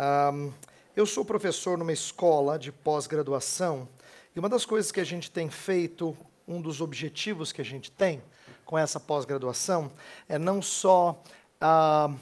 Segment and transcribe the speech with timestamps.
[0.00, 0.50] Um,
[0.96, 3.86] eu sou professor numa escola de pós-graduação
[4.34, 6.16] e uma das coisas que a gente tem feito,
[6.48, 8.22] um dos objetivos que a gente tem
[8.64, 9.92] com essa pós-graduação,
[10.26, 11.22] é não só
[11.60, 12.18] uh,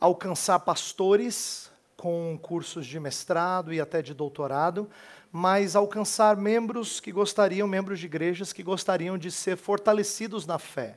[0.00, 4.88] alcançar pastores com cursos de mestrado e até de doutorado,
[5.30, 10.96] mas alcançar membros que gostariam, membros de igrejas que gostariam de ser fortalecidos na fé.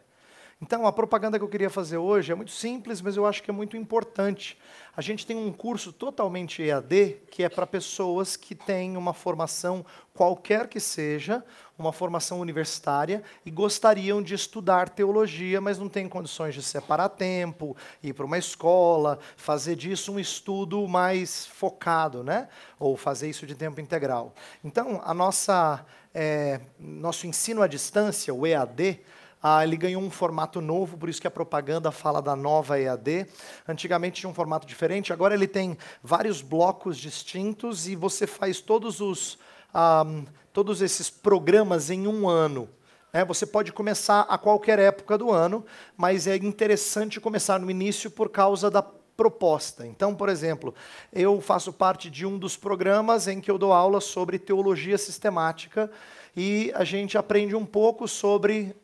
[0.61, 3.49] Então, a propaganda que eu queria fazer hoje é muito simples, mas eu acho que
[3.49, 4.57] é muito importante.
[4.95, 9.83] A gente tem um curso totalmente EAD, que é para pessoas que têm uma formação,
[10.13, 11.43] qualquer que seja,
[11.77, 17.75] uma formação universitária, e gostariam de estudar teologia, mas não têm condições de separar tempo,
[18.03, 22.47] ir para uma escola, fazer disso um estudo mais focado, né?
[22.79, 24.33] ou fazer isso de tempo integral.
[24.63, 29.01] Então, a nossa, é, nosso ensino à distância, o EAD,
[29.45, 33.27] ah, ele ganhou um formato novo, por isso que a propaganda fala da nova EAD.
[33.67, 39.01] Antigamente tinha um formato diferente, agora ele tem vários blocos distintos e você faz todos
[39.01, 39.37] os
[39.73, 40.05] ah,
[40.53, 42.69] todos esses programas em um ano.
[43.11, 45.65] É, você pode começar a qualquer época do ano,
[45.97, 49.85] mas é interessante começar no início por causa da proposta.
[49.85, 50.73] Então, por exemplo,
[51.11, 55.91] eu faço parte de um dos programas em que eu dou aula sobre teologia sistemática
[56.35, 58.75] e a gente aprende um pouco sobre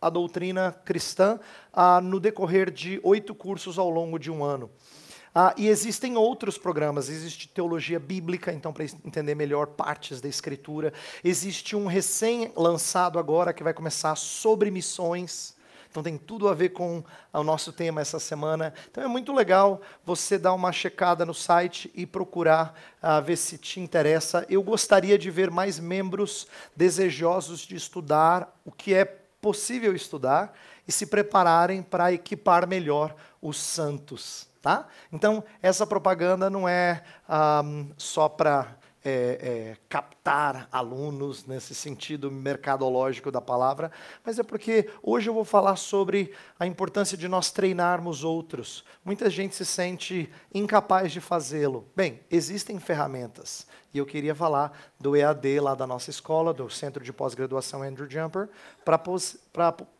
[0.00, 1.38] a doutrina cristã
[1.72, 4.70] ah, no decorrer de oito cursos ao longo de um ano.
[5.38, 10.94] Ah, e existem outros programas, existe teologia bíblica, então para entender melhor partes da escritura.
[11.22, 15.54] Existe um recém-lançado agora que vai começar sobre missões.
[15.90, 18.72] Então tem tudo a ver com o nosso tema essa semana.
[18.90, 23.58] Então é muito legal você dar uma checada no site e procurar uh, ver se
[23.58, 24.46] te interessa.
[24.48, 30.52] Eu gostaria de ver mais membros desejosos de estudar o que é possível estudar
[30.88, 34.48] e se prepararem para equipar melhor os santos.
[34.60, 34.88] Tá?
[35.12, 37.04] Então, essa propaganda não é
[37.64, 38.76] um, só para
[39.08, 43.92] é, é, captar alunos nesse sentido mercadológico da palavra,
[44.24, 48.84] mas é porque hoje eu vou falar sobre a importância de nós treinarmos outros.
[49.04, 51.88] Muita gente se sente incapaz de fazê-lo.
[51.94, 53.68] Bem, existem ferramentas.
[53.94, 58.10] E eu queria falar do EAD lá da nossa escola, do Centro de Pós-Graduação Andrew
[58.10, 58.48] Jumper,
[58.84, 58.98] para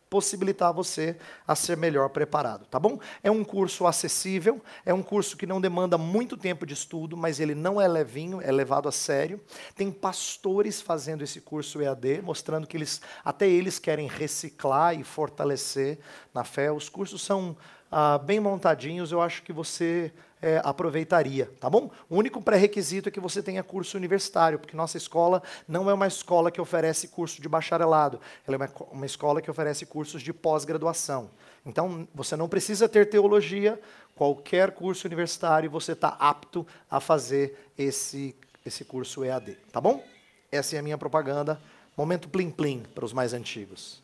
[0.09, 2.99] possibilitar você a ser melhor preparado, tá bom?
[3.21, 7.39] É um curso acessível, é um curso que não demanda muito tempo de estudo, mas
[7.39, 9.41] ele não é levinho, é levado a sério.
[9.75, 15.99] Tem pastores fazendo esse curso EAD, mostrando que eles até eles querem reciclar e fortalecer
[16.33, 16.71] na fé.
[16.71, 17.57] Os cursos são
[17.91, 20.11] ah, bem montadinhos, eu acho que você
[20.41, 21.89] é, aproveitaria, tá bom?
[22.09, 26.07] O único pré-requisito é que você tenha curso universitário, porque nossa escola não é uma
[26.07, 30.31] escola que oferece curso de bacharelado, ela é uma, uma escola que oferece cursos de
[30.33, 31.29] pós-graduação.
[31.65, 33.79] Então, você não precisa ter teologia,
[34.15, 40.03] qualquer curso universitário você está apto a fazer esse, esse curso EAD, tá bom?
[40.51, 41.59] Essa é a minha propaganda.
[41.95, 44.01] Momento plim-plim para os mais antigos.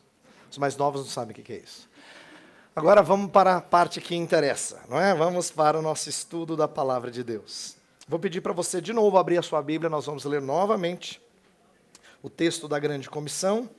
[0.50, 1.88] Os mais novos não sabem o que é isso.
[2.76, 5.14] Agora vamos para a parte que interessa, não é?
[5.14, 7.76] Vamos para o nosso estudo da palavra de Deus.
[8.08, 11.22] Vou pedir para você de novo abrir a sua Bíblia, nós vamos ler novamente
[12.20, 13.70] o texto da grande comissão.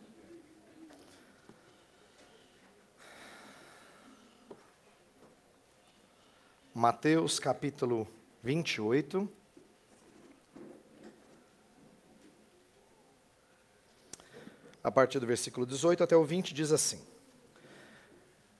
[6.74, 8.08] Mateus capítulo
[8.42, 9.30] 28.
[14.82, 17.15] A partir do versículo 18 até o 20 diz assim: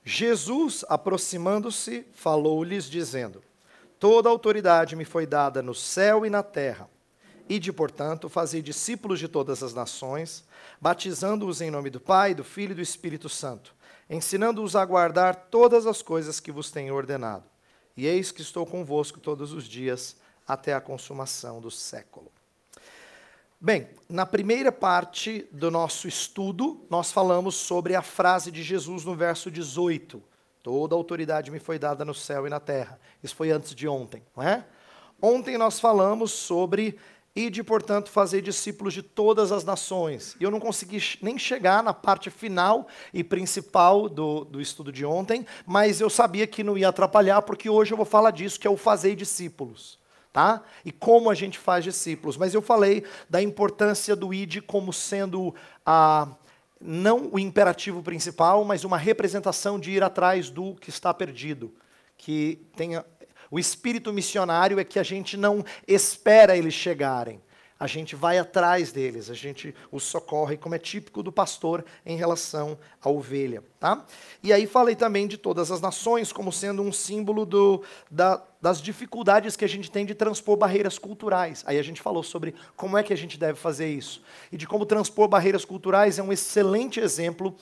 [0.08, 3.42] Jesus, aproximando-se, falou-lhes, dizendo:
[3.98, 6.88] Toda autoridade me foi dada no céu e na terra.
[7.48, 10.44] Ide, portanto, fazei discípulos de todas as nações,
[10.80, 13.74] batizando-os em nome do Pai, do Filho e do Espírito Santo,
[14.08, 17.44] ensinando-os a guardar todas as coisas que vos tenho ordenado.
[17.96, 20.16] E eis que estou convosco todos os dias,
[20.46, 22.30] até a consumação do século.
[23.58, 29.14] Bem, na primeira parte do nosso estudo, nós falamos sobre a frase de Jesus no
[29.14, 30.22] verso 18:
[30.62, 33.00] Toda autoridade me foi dada no céu e na terra.
[33.22, 34.62] Isso foi antes de ontem, não é?
[35.22, 36.98] Ontem nós falamos sobre
[37.34, 40.36] Ide, portanto, fazer discípulos de todas as nações.
[40.38, 45.04] E eu não consegui nem chegar na parte final e principal do, do estudo de
[45.04, 48.66] ontem, mas eu sabia que não ia atrapalhar, porque hoje eu vou falar disso, que
[48.66, 49.98] é o fazer discípulos
[50.36, 50.62] tá?
[50.84, 52.36] E como a gente faz discípulos.
[52.36, 55.54] Mas eu falei da importância do id como sendo
[55.84, 56.28] a
[56.78, 61.72] não o imperativo principal, mas uma representação de ir atrás do que está perdido,
[62.18, 63.02] que tenha
[63.50, 67.40] o espírito missionário é que a gente não espera eles chegarem.
[67.78, 72.16] A gente vai atrás deles, a gente os socorre, como é típico do pastor em
[72.16, 73.62] relação à ovelha.
[73.78, 74.04] Tá?
[74.42, 78.80] E aí falei também de todas as nações como sendo um símbolo do, da, das
[78.80, 81.62] dificuldades que a gente tem de transpor barreiras culturais.
[81.66, 84.22] Aí a gente falou sobre como é que a gente deve fazer isso.
[84.50, 87.54] E de como transpor barreiras culturais é um excelente exemplo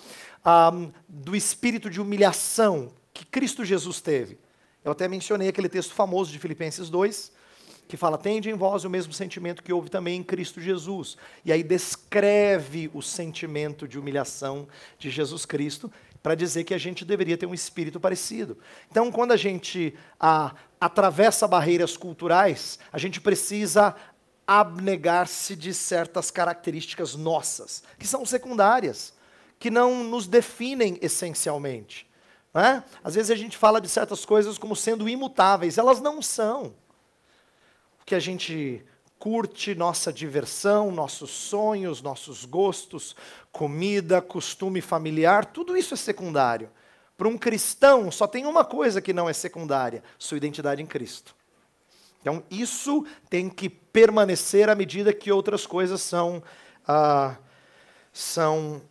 [0.47, 4.39] um, do espírito de humilhação que Cristo Jesus teve.
[4.85, 7.33] Eu até mencionei aquele texto famoso de Filipenses 2,
[7.87, 11.17] que fala: Tende em vós o mesmo sentimento que houve também em Cristo Jesus.
[11.45, 14.67] E aí descreve o sentimento de humilhação
[14.99, 15.93] de Jesus Cristo,
[16.23, 18.57] para dizer que a gente deveria ter um espírito parecido.
[18.91, 19.95] Então, quando a gente
[20.81, 23.95] atravessa barreiras culturais, a gente precisa
[24.47, 29.15] abnegar-se de certas características nossas, que são secundárias,
[29.59, 32.11] que não nos definem essencialmente.
[32.55, 32.83] É?
[33.03, 36.75] Às vezes a gente fala de certas coisas como sendo imutáveis, elas não são
[38.05, 38.85] que a gente
[39.19, 43.17] curte nossa diversão, nossos sonhos, nossos gostos,
[43.51, 46.71] comida, costume familiar, tudo isso é secundário.
[47.17, 51.35] Para um cristão, só tem uma coisa que não é secundária: sua identidade em Cristo.
[52.21, 56.43] Então, isso tem que permanecer à medida que outras coisas são,
[56.89, 57.37] ah,
[58.13, 58.83] são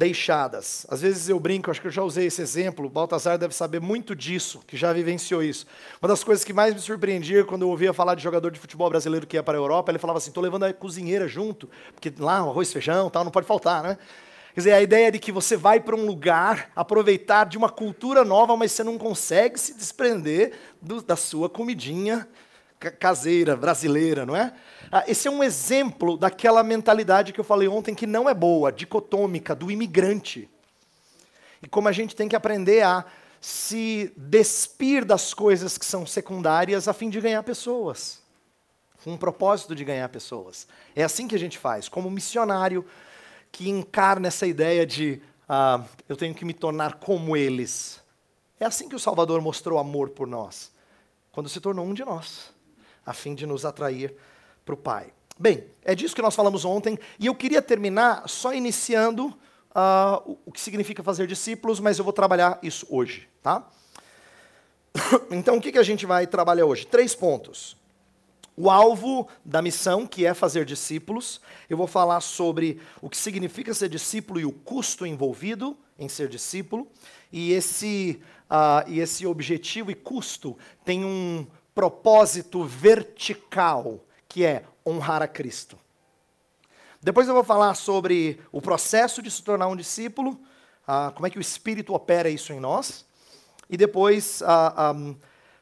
[0.00, 0.86] deixadas.
[0.88, 3.82] Às vezes eu brinco, acho que eu já usei esse exemplo, o Baltazar deve saber
[3.82, 5.66] muito disso, que já vivenciou isso.
[6.00, 8.88] Uma das coisas que mais me surpreendia quando eu ouvia falar de jogador de futebol
[8.88, 12.10] brasileiro que ia para a Europa, ele falava assim, estou levando a cozinheira junto, porque
[12.18, 13.98] lá arroz, feijão, tal, não pode faltar, né?
[14.54, 18.24] Quer dizer, a ideia de que você vai para um lugar aproveitar de uma cultura
[18.24, 22.26] nova, mas você não consegue se desprender do, da sua comidinha
[22.88, 24.54] caseira, brasileira, não é?
[24.90, 28.72] Ah, esse é um exemplo daquela mentalidade que eu falei ontem que não é boa,
[28.72, 30.48] dicotômica, do imigrante.
[31.62, 33.04] E como a gente tem que aprender a
[33.40, 38.20] se despir das coisas que são secundárias a fim de ganhar pessoas.
[39.02, 40.66] Com um propósito de ganhar pessoas.
[40.94, 42.84] É assim que a gente faz, como missionário
[43.50, 48.00] que encarna essa ideia de ah, eu tenho que me tornar como eles.
[48.58, 50.70] É assim que o Salvador mostrou amor por nós,
[51.32, 52.52] quando se tornou um de nós,
[53.04, 54.14] a fim de nos atrair
[54.64, 55.12] para o Pai.
[55.38, 59.28] Bem, é disso que nós falamos ontem, e eu queria terminar só iniciando
[59.70, 63.66] uh, o que significa fazer discípulos, mas eu vou trabalhar isso hoje, tá?
[65.30, 66.86] Então, o que, que a gente vai trabalhar hoje?
[66.86, 67.76] Três pontos.
[68.56, 71.40] O alvo da missão, que é fazer discípulos.
[71.68, 76.28] Eu vou falar sobre o que significa ser discípulo e o custo envolvido em ser
[76.28, 76.86] discípulo.
[77.32, 78.20] E esse,
[78.50, 85.78] uh, e esse objetivo e custo tem um propósito vertical que é honrar a Cristo.
[87.02, 90.38] Depois eu vou falar sobre o processo de se tornar um discípulo,
[90.86, 93.06] ah, como é que o Espírito opera isso em nós.
[93.68, 95.14] E depois ah, ah,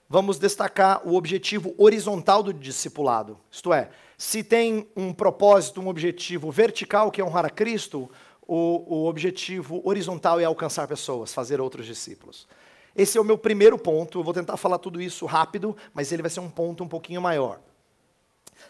[0.09, 3.39] vamos destacar o objetivo horizontal do discipulado.
[3.51, 8.11] Isto é, se tem um propósito, um objetivo vertical, que é honrar a Cristo,
[8.47, 12.49] o, o objetivo horizontal é alcançar pessoas, fazer outros discípulos.
[12.99, 14.19] Esse é o meu primeiro ponto.
[14.19, 17.23] Eu vou tentar falar tudo isso rápido, mas ele vai ser um ponto um pouquinho
[17.23, 17.61] maior.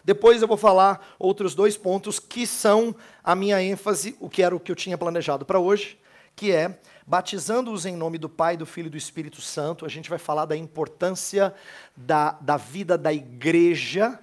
[0.05, 4.55] Depois eu vou falar outros dois pontos que são a minha ênfase, o que era
[4.55, 5.99] o que eu tinha planejado para hoje,
[6.35, 9.83] que é batizando-os em nome do Pai, do Filho e do Espírito Santo.
[9.83, 11.51] A gente vai falar da importância
[11.97, 14.19] da, da vida da igreja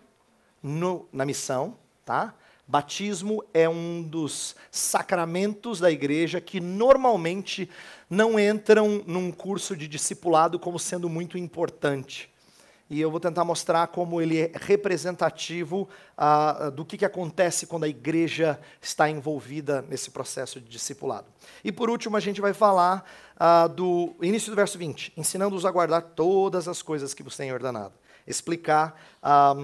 [0.62, 2.32] no, na missão, tá?
[2.66, 7.70] Batismo é um dos sacramentos da igreja que normalmente
[8.10, 12.28] não entram num curso de discipulado como sendo muito importante
[12.88, 17.84] e eu vou tentar mostrar como ele é representativo uh, do que, que acontece quando
[17.84, 21.26] a igreja está envolvida nesse processo de discipulado.
[21.64, 23.04] E por último, a gente vai falar
[23.36, 27.54] uh, do início do verso 20, ensinando-os a guardar todas as coisas que vos tenho
[27.54, 27.94] ordenado.
[28.24, 29.54] Explicar ah,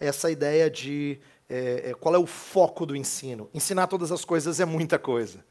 [0.00, 3.48] essa ideia de é, qual é o foco do ensino.
[3.54, 5.44] Ensinar todas as coisas é muita coisa.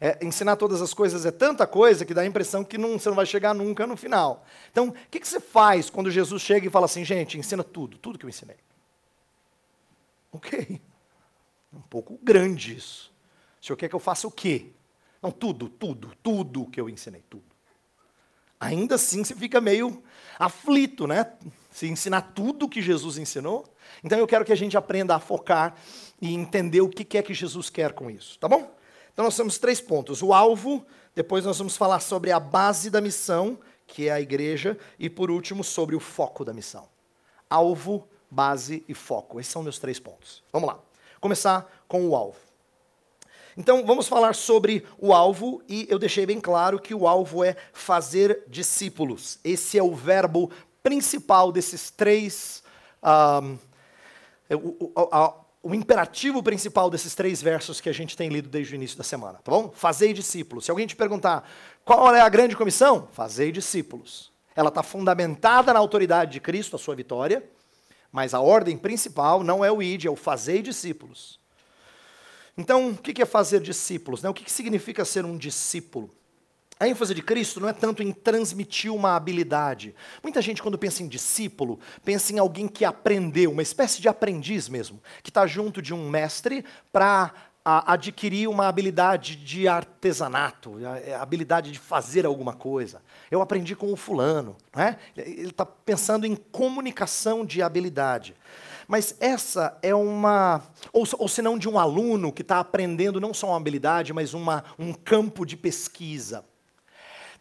[0.00, 3.08] É, ensinar todas as coisas é tanta coisa que dá a impressão que não, você
[3.08, 4.44] não vai chegar nunca no final.
[4.70, 7.96] Então, o que, que você faz quando Jesus chega e fala assim, gente, ensina tudo,
[7.98, 8.56] tudo que eu ensinei?
[10.32, 10.80] Ok.
[11.72, 13.12] É um pouco grande isso.
[13.60, 14.72] O senhor quer que eu faça o quê?
[15.22, 17.44] Não, tudo, tudo, tudo que eu ensinei, tudo.
[18.60, 20.02] Ainda assim você fica meio
[20.38, 21.32] aflito, né?
[21.70, 23.64] Se ensinar tudo que Jesus ensinou.
[24.02, 25.74] Então eu quero que a gente aprenda a focar
[26.20, 28.74] e entender o que é que Jesus quer com isso, tá bom?
[29.12, 33.00] Então nós temos três pontos: o alvo, depois nós vamos falar sobre a base da
[33.00, 36.88] missão, que é a igreja, e por último sobre o foco da missão.
[37.48, 39.38] Alvo, base e foco.
[39.38, 40.42] Esses são meus três pontos.
[40.52, 40.78] Vamos lá.
[41.20, 42.38] Começar com o alvo.
[43.56, 47.56] Então vamos falar sobre o alvo e eu deixei bem claro que o alvo é
[47.72, 49.38] fazer discípulos.
[49.44, 50.50] Esse é o verbo
[50.82, 52.62] principal desses três.
[53.40, 53.58] Um,
[55.62, 59.04] o imperativo principal desses três versos que a gente tem lido desde o início da
[59.04, 59.72] semana, tá bom?
[59.74, 60.66] Fazei discípulos.
[60.66, 61.48] Se alguém te perguntar
[61.84, 64.30] qual é a grande comissão, fazei discípulos.
[64.54, 67.42] Ela está fundamentada na autoridade de Cristo, a sua vitória,
[68.12, 71.40] mas a ordem principal não é o id, é o fazei discípulos.
[72.56, 74.22] Então, o que é fazer discípulos?
[74.22, 74.28] Né?
[74.28, 76.10] O que significa ser um discípulo?
[76.78, 79.94] A ênfase de Cristo não é tanto em transmitir uma habilidade.
[80.22, 84.68] Muita gente, quando pensa em discípulo, pensa em alguém que aprendeu, uma espécie de aprendiz
[84.68, 87.32] mesmo, que está junto de um mestre para
[87.64, 93.00] adquirir uma habilidade de artesanato, a, é, habilidade de fazer alguma coisa.
[93.30, 94.54] Eu aprendi com o fulano.
[94.74, 94.98] Não é?
[95.16, 98.34] Ele está pensando em comunicação de habilidade.
[98.86, 100.62] Mas essa é uma.
[100.92, 104.34] Ou, ou se não de um aluno que está aprendendo não só uma habilidade, mas
[104.34, 106.44] uma, um campo de pesquisa.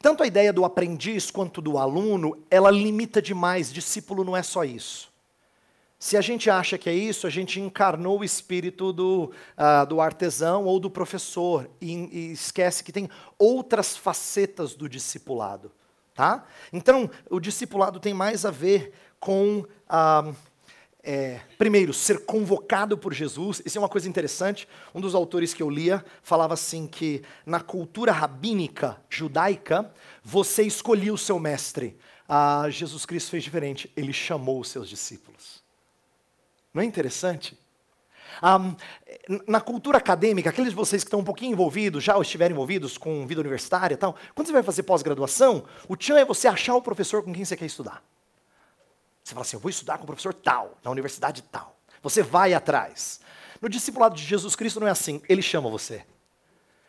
[0.02, 3.72] Tanto a ideia do aprendiz quanto do aluno, ela limita demais.
[3.72, 5.14] Discípulo não é só isso.
[5.98, 10.02] Se a gente acha que é isso, a gente encarnou o espírito do, uh, do
[10.02, 13.10] artesão ou do professor e, e, esquece que tem
[13.40, 15.72] outras facetas do discipulado.
[16.14, 16.44] Tá?
[16.74, 19.60] Então, o discipulado tem mais a ver com.
[19.88, 20.36] Uh,
[21.04, 23.62] é, primeiro, ser convocado por Jesus.
[23.66, 24.68] Isso é uma coisa interessante.
[24.96, 29.92] Um dos autores que eu lia falava assim que na cultura rabínica judaica,
[30.24, 31.98] você escolhia o seu mestre.
[32.28, 33.92] Ah, Jesus Cristo fez diferente.
[33.98, 35.62] Ele chamou os seus discípulos.
[36.74, 37.60] Não é interessante?
[38.42, 38.76] Um,
[39.46, 43.28] na cultura acadêmica, aqueles de vocês que estão um pouquinho envolvidos, já estiverem envolvidos com
[43.28, 46.82] vida universitária e tal, quando você vai fazer pós-graduação, o tchan é você achar o
[46.82, 48.02] professor com quem você quer estudar.
[49.24, 51.78] Você fala assim, eu vou estudar com o professor tal, na universidade tal.
[52.02, 53.22] Você vai atrás.
[53.62, 56.06] No discipulado de Jesus Cristo não é assim, ele chama você.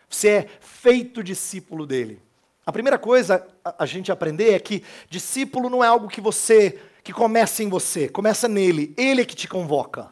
[0.09, 2.21] Você é feito discípulo dele.
[2.67, 7.12] A primeira coisa a, gente aprender é que discípulo não é algo que você que
[7.12, 8.95] começa em você, começa nele.
[8.97, 10.11] Ele é que te convoca.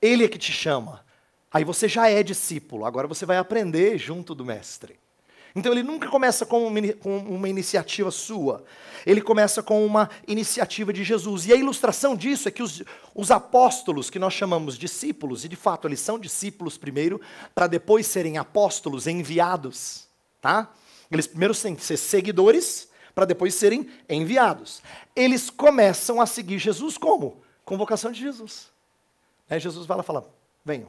[0.00, 1.04] Ele é que te chama.
[1.50, 4.98] Aí você já é discípulo, agora você vai aprender junto do mestre.
[5.54, 8.64] Então ele nunca começa com uma, com uma, iniciativa sua,
[9.04, 11.46] ele começa com uma iniciativa de Jesus.
[11.46, 12.82] E a ilustração disso é que os,
[13.14, 17.20] os apóstolos, que nós chamamos discípulos, e de fato eles são discípulos primeiro,
[17.54, 20.06] para depois serem apóstolos enviados.
[20.40, 20.72] Tá?
[21.10, 24.82] Eles primeiro têm que ser seguidores, para depois serem enviados.
[25.14, 27.42] Eles começam a seguir Jesus como?
[27.64, 28.70] Convocação de Jesus.
[29.50, 30.26] Aí Jesus vai lá e fala:
[30.64, 30.88] venham,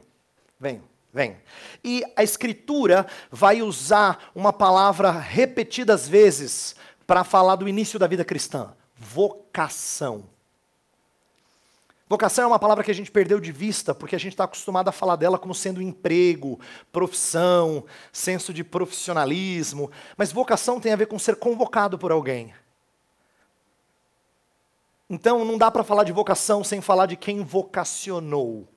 [0.58, 0.93] venham.
[1.14, 1.36] Vem.
[1.84, 6.74] E a Escritura vai usar uma palavra repetidas vezes
[7.06, 10.24] para falar do início da vida cristã: vocação.
[12.08, 14.88] Vocação é uma palavra que a gente perdeu de vista, porque a gente está acostumado
[14.88, 16.58] a falar dela como sendo emprego,
[16.90, 19.92] profissão, senso de profissionalismo.
[20.16, 22.52] Mas vocação tem a ver com ser convocado por alguém.
[25.08, 28.73] Então não dá para falar de vocação sem falar de quem vocacionou.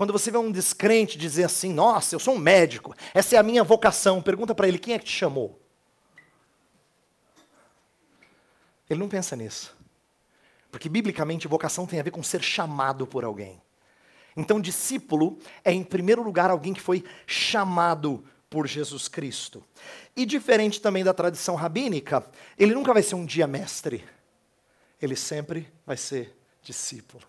[0.00, 3.42] Quando você vê um descrente dizer assim, nossa, eu sou um médico, essa é a
[3.42, 5.60] minha vocação, pergunta para ele, quem é que te chamou?
[8.88, 9.76] Ele não pensa nisso.
[10.70, 13.60] Porque, biblicamente, vocação tem a ver com ser chamado por alguém.
[14.34, 19.62] Então, discípulo é, em primeiro lugar, alguém que foi chamado por Jesus Cristo.
[20.16, 22.24] E diferente também da tradição rabínica,
[22.58, 24.02] ele nunca vai ser um dia mestre.
[24.98, 27.28] Ele sempre vai ser discípulo.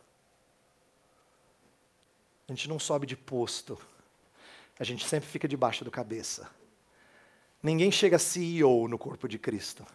[2.51, 3.79] A gente não sobe de posto.
[4.77, 6.49] A gente sempre fica debaixo do cabeça.
[7.63, 9.85] Ninguém chega CEO no corpo de Cristo.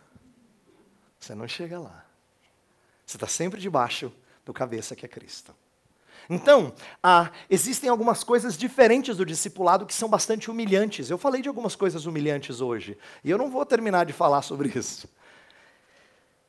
[1.21, 2.07] Você não chega lá.
[3.05, 4.11] Você está sempre debaixo
[4.43, 5.55] do cabeça que é Cristo.
[6.31, 6.73] Então,
[7.03, 11.11] ah, existem algumas coisas diferentes do discipulado que são bastante humilhantes.
[11.11, 14.73] Eu falei de algumas coisas humilhantes hoje, e eu não vou terminar de falar sobre
[14.75, 15.07] isso.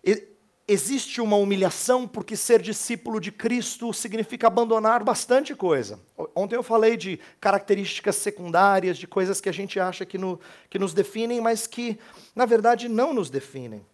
[0.01, 0.25] E,
[0.67, 5.99] existe uma humilhação, porque ser discípulo de Cristo significa abandonar bastante coisa.
[6.35, 10.77] Ontem eu falei de características secundárias, de coisas que a gente acha que, no, que
[10.77, 11.97] nos definem, mas que,
[12.35, 13.85] na verdade, não nos definem.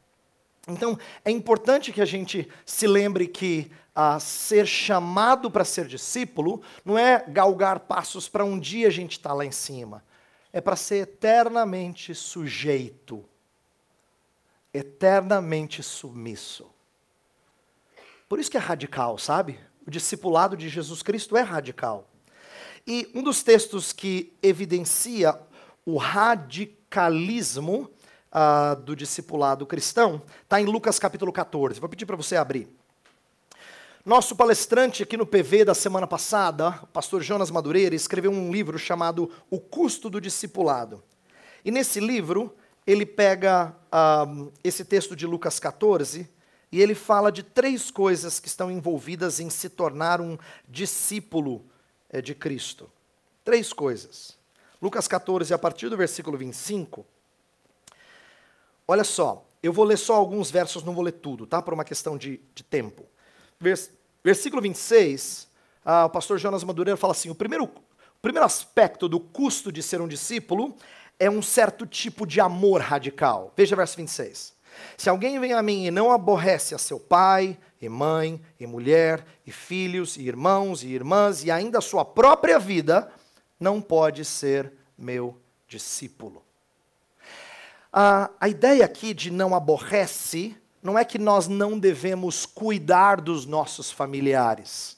[0.68, 6.64] Então, é importante que a gente se lembre que a ser chamado para ser discípulo
[6.84, 10.04] não é galgar passos para um dia a gente estar tá lá em cima.
[10.52, 13.24] É para ser eternamente sujeito
[14.74, 16.68] eternamente submisso.
[18.28, 19.60] Por isso que é radical, sabe?
[19.86, 22.10] O discipulado de Jesus Cristo é radical.
[22.88, 25.40] E um dos textos que evidencia
[25.86, 27.90] o radicalismo
[28.32, 31.80] uh, do discipulado cristão está em Lucas capítulo 14.
[31.80, 32.68] Vou pedir para você abrir.
[34.06, 38.78] Nosso palestrante aqui no PV da semana passada, o pastor Jonas Madureira, escreveu um livro
[38.78, 41.02] chamado O Custo do Discipulado.
[41.64, 42.54] E nesse livro,
[42.86, 43.76] ele pega
[44.64, 46.30] esse texto de Lucas 14
[46.72, 50.38] e ele fala de três coisas que estão envolvidas em se tornar um
[50.68, 51.64] discípulo
[52.10, 52.90] eh, de Cristo.
[53.46, 54.36] Três coisas.
[54.82, 57.06] Lucas 14, a partir do versículo 25.
[58.88, 61.62] Olha só, eu vou ler só alguns versos, não vou ler tudo, tá?
[61.62, 63.06] Por uma questão de, de tempo.
[63.60, 63.92] Vers,
[64.24, 65.48] versículo 26,
[65.86, 69.84] ah, o pastor Jonas Madureira fala assim: o primeiro, o primeiro aspecto do custo de
[69.84, 70.76] ser um discípulo
[71.20, 73.54] é um certo tipo de amor radical.
[73.56, 74.54] Veja verso 26.
[74.98, 79.26] Se alguém vem a mim e não aborrece a seu pai, e mãe, e mulher,
[79.46, 83.12] e filhos, e irmãos, e irmãs, e ainda a sua própria vida,
[83.60, 86.44] não pode ser meu discípulo.
[87.92, 93.92] A, ideia aqui de não aborrece não é que nós não devemos cuidar dos nossos
[93.92, 94.98] familiares.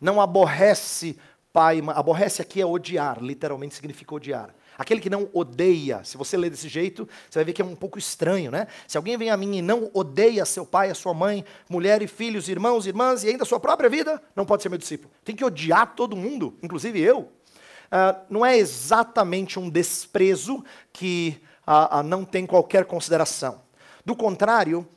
[0.00, 1.18] Não aborrece
[1.52, 4.54] pai, aborrece aqui é odiar, literalmente significa odiar.
[4.78, 7.74] Aquele que não odeia, se você ler desse jeito, você vai ver que é um
[7.74, 8.68] pouco estranho, né?
[8.86, 12.06] Se alguém vem a mim e não odeia seu pai, a sua mãe, mulher e
[12.06, 15.10] filhos, irmãos, irmãs e ainda a sua própria vida, não pode ser meu discípulo.
[15.24, 17.20] Tem que odiar todo mundo, inclusive eu.
[17.20, 21.40] Uh, não é exatamente um desprezo que
[22.06, 23.60] não tem qualquer consideração.
[24.04, 24.88] Do contrário,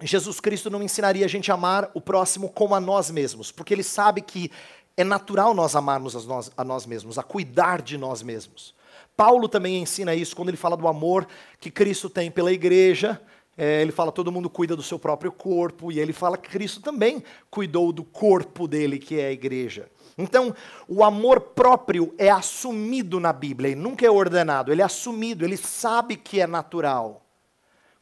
[0.00, 3.74] Jesus Cristo não ensinaria a gente a amar o próximo como a nós mesmos, porque
[3.74, 4.50] ele sabe que
[4.96, 8.74] é natural nós amarmos a nós, a nós mesmos, a cuidar de nós mesmos.
[9.16, 11.26] Paulo também ensina isso quando ele fala do amor
[11.58, 13.20] que Cristo tem pela igreja.
[13.58, 16.82] É, ele fala todo mundo cuida do seu próprio corpo, e ele fala que Cristo
[16.82, 19.88] também cuidou do corpo dele, que é a igreja.
[20.18, 20.54] Então,
[20.86, 25.56] o amor próprio é assumido na Bíblia, e nunca é ordenado, ele é assumido, ele
[25.56, 27.22] sabe que é natural.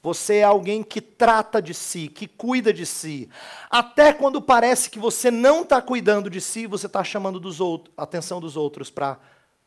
[0.02, 3.28] Você é alguém que trata de si, que cuida de si.
[3.70, 7.94] Até quando parece que você não está cuidando de si, você está chamando dos outros,
[7.96, 9.18] a atenção dos outros para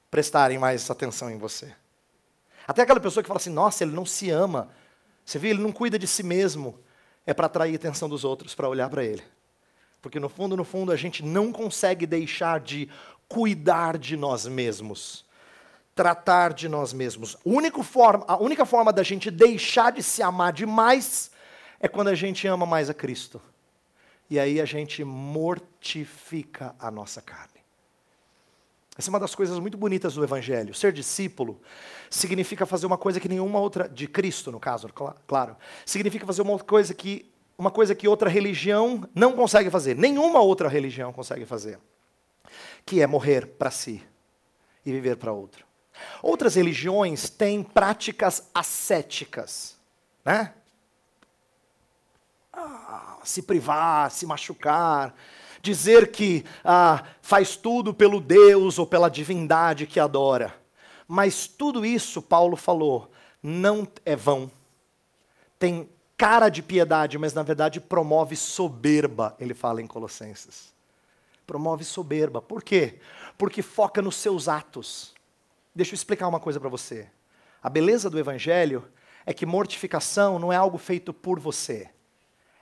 [0.10, 1.74] prestarem mais atenção em você.
[2.68, 4.70] Até aquela pessoa que fala assim: nossa, ele não se ama.
[5.26, 6.78] Você viu, ele não cuida de si mesmo.
[7.26, 9.24] É para atrair a atenção dos outros, para olhar para ele.
[10.02, 12.90] Porque no fundo, no fundo, a gente não consegue deixar de
[13.28, 15.26] cuidar de nós mesmos.
[15.94, 17.36] Tratar de nós mesmos.
[17.36, 21.32] A única forma, a única forma da gente deixar de se amar demais
[21.80, 23.42] é quando a gente ama mais a Cristo.
[24.30, 27.57] E aí a gente mortifica a nossa carne.
[28.98, 30.74] Essa é uma das coisas muito bonitas do Evangelho.
[30.74, 31.62] Ser discípulo
[32.10, 34.90] significa fazer uma coisa que nenhuma outra, de Cristo no caso,
[35.28, 35.56] claro,
[35.86, 40.68] significa fazer uma coisa que, uma coisa que outra religião não consegue fazer, nenhuma outra
[40.68, 41.80] religião consegue fazer,
[42.86, 44.04] que é morrer para si
[44.84, 45.66] e viver para outro.
[46.22, 49.78] Outras religiões têm práticas ascéticas,
[50.26, 50.54] né?
[52.52, 55.14] Ah, se privar, se machucar,
[55.62, 60.56] dizer que ah, faz tudo pelo Deus ou pela divindade que adora.
[61.08, 64.52] Mas tudo isso, Paulo falou, não é vão.
[65.58, 70.74] Tem cara de piedade, mas na verdade promove soberba, ele fala em Colossenses.
[71.46, 72.42] Promove soberba.
[72.42, 73.00] Por quê?
[73.38, 75.14] Porque foca nos seus atos.
[75.74, 77.08] Deixa eu explicar uma coisa para você.
[77.62, 78.88] A beleza do evangelho
[79.26, 81.90] é que mortificação não é algo feito por você,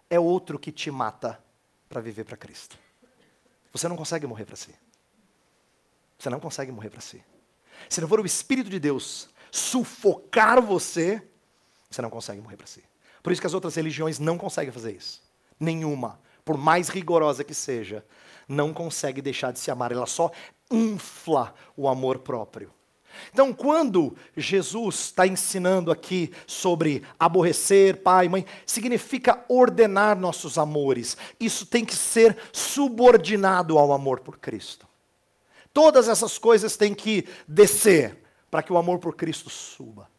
[0.10, 1.40] é outro que te mata
[1.88, 2.78] para viver para Cristo.
[3.76, 4.74] Você não consegue morrer para si.
[6.18, 7.22] Você não consegue morrer para si.
[7.90, 11.22] Se não for o Espírito de Deus sufocar você,
[11.90, 12.82] você não consegue morrer para si.
[13.22, 15.22] Por isso que as outras religiões não conseguem fazer isso.
[15.60, 18.06] Nenhuma, por mais rigorosa que seja,
[18.48, 19.92] não consegue deixar de se amar.
[19.92, 20.32] Ela só
[20.72, 22.74] infla o amor próprio.
[23.32, 31.18] Então, quando Jesus está ensinando aqui sobre aborrecer pai e mãe, significa ordenar nossos amores.
[31.40, 34.88] Isso tem que ser subordinado ao amor por Cristo.
[35.74, 38.18] Todas essas coisas têm que descer
[38.50, 40.10] para que o amor por Cristo suba.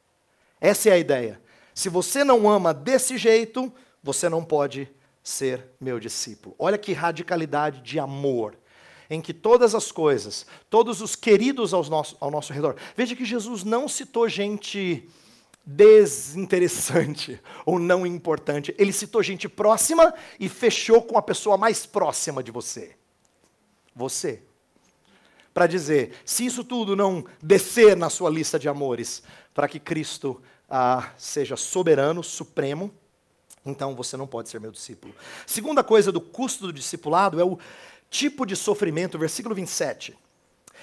[0.60, 1.40] Essa é a ideia.
[1.74, 4.88] Se você não ama desse jeito, você não pode
[5.22, 6.54] ser meu discípulo.
[6.58, 8.56] Olha que radicalidade de amor
[9.08, 12.76] em que todas as coisas, todos os queridos ao nosso, ao nosso redor.
[12.96, 15.08] Veja que Jesus não citou gente
[15.64, 18.74] desinteressante ou não importante.
[18.78, 22.96] Ele citou gente próxima e fechou com a pessoa mais próxima de você.
[23.94, 24.42] Você.
[25.52, 29.22] Para dizer, se isso tudo não descer na sua lista de amores,
[29.54, 32.92] para que Cristo ah, seja soberano, supremo,
[33.64, 35.14] então você não pode ser meu discípulo.
[35.46, 37.58] Segunda coisa do custo do discipulado é o
[38.16, 40.16] tipo de sofrimento, versículo 27.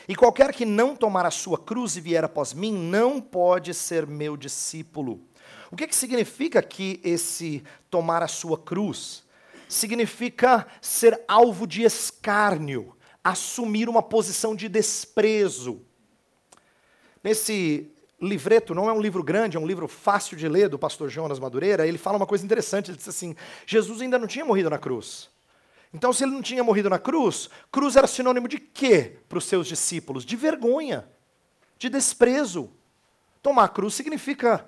[0.07, 4.05] E qualquer que não tomar a sua cruz e vier após mim, não pode ser
[4.05, 5.19] meu discípulo.
[5.71, 9.23] O que, que significa que esse tomar a sua cruz?
[9.67, 15.81] Significa ser alvo de escárnio, assumir uma posição de desprezo.
[17.23, 17.91] Nesse
[18.21, 21.39] livreto, não é um livro grande, é um livro fácil de ler, do pastor Jonas
[21.39, 24.77] Madureira, ele fala uma coisa interessante, ele diz assim, Jesus ainda não tinha morrido na
[24.77, 25.32] cruz.
[25.93, 29.45] Então, se ele não tinha morrido na cruz, cruz era sinônimo de quê para os
[29.45, 30.25] seus discípulos?
[30.25, 31.07] De vergonha,
[31.77, 32.71] de desprezo.
[33.41, 34.67] Tomar a cruz significa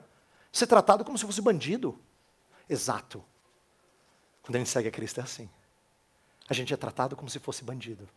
[0.51, 1.99] ser tratado como se fosse bandido.
[2.69, 3.23] Exato.
[4.43, 5.49] Quando a gente segue a Cristo é assim.
[6.47, 8.07] A gente é tratado como se fosse bandido.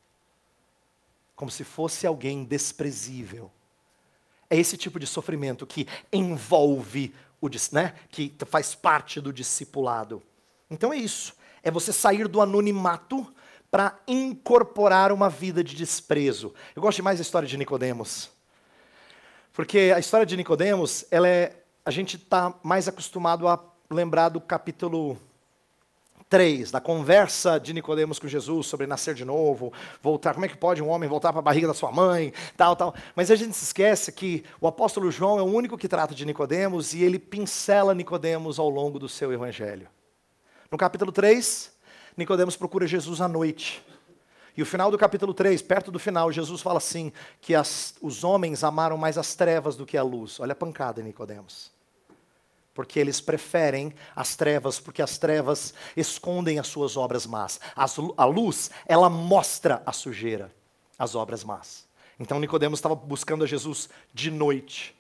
[1.35, 3.51] Como se fosse alguém desprezível.
[4.51, 10.23] É esse tipo de sofrimento que envolve o né, que faz parte do discipulado.
[10.71, 11.35] Então é isso.
[11.63, 13.27] É você sair do anonimato
[13.71, 16.55] para incorporar uma vida de desprezo.
[16.75, 18.31] Eu gosto mais da história de Nicodemos.
[19.53, 21.55] Porque a história de Nicodemos, ela é
[21.89, 23.59] a gente está mais acostumado a
[23.91, 25.19] lembrar do capítulo
[26.29, 30.57] 3, da conversa de Nicodemos com Jesus sobre nascer de novo, voltar, como é que
[30.59, 32.95] pode um homem voltar para a barriga da sua mãe, tal, tal.
[33.17, 36.27] Mas a gente se esquece que o apóstolo João é o único que trata de
[36.27, 39.89] Nicodemos e ele pincela Nicodemos ao longo do seu evangelho.
[40.71, 41.73] No capítulo 3,
[42.17, 43.85] Nicodemos procura Jesus à noite.
[44.57, 48.25] E o final do capítulo 3, perto do final, Jesus fala assim: que as, os
[48.25, 50.41] homens amaram mais as trevas do que a luz.
[50.41, 51.77] Olha a pancada, Nicodemos
[52.79, 57.59] porque eles preferem as trevas, porque as trevas escondem as suas obras más.
[57.75, 60.55] As, a luz, ela mostra a sujeira,
[60.97, 61.89] as obras más.
[62.21, 64.95] Então Nicodemos estava buscando a Jesus de noite.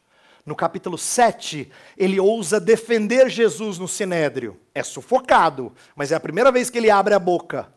[0.49, 4.59] No capítulo 7, ele ousa defender Jesus no sinédrio.
[4.75, 7.71] É sufocado, mas é a primeira vez que ele abre a boca.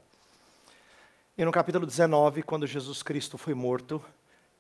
[1.37, 4.01] E no capítulo 19, quando Jesus Cristo foi morto,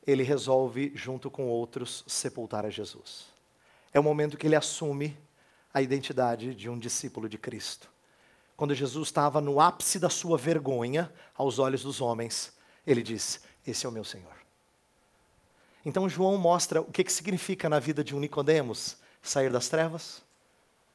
[0.05, 3.27] ele resolve, junto com outros, sepultar a Jesus.
[3.93, 5.17] É o momento que ele assume
[5.73, 7.89] a identidade de um discípulo de Cristo.
[8.57, 12.51] Quando Jesus estava no ápice da sua vergonha aos olhos dos homens,
[12.85, 14.40] ele diz: Esse é o meu Senhor.
[15.85, 20.21] Então João mostra o que, que significa na vida de um Nicodemos sair das trevas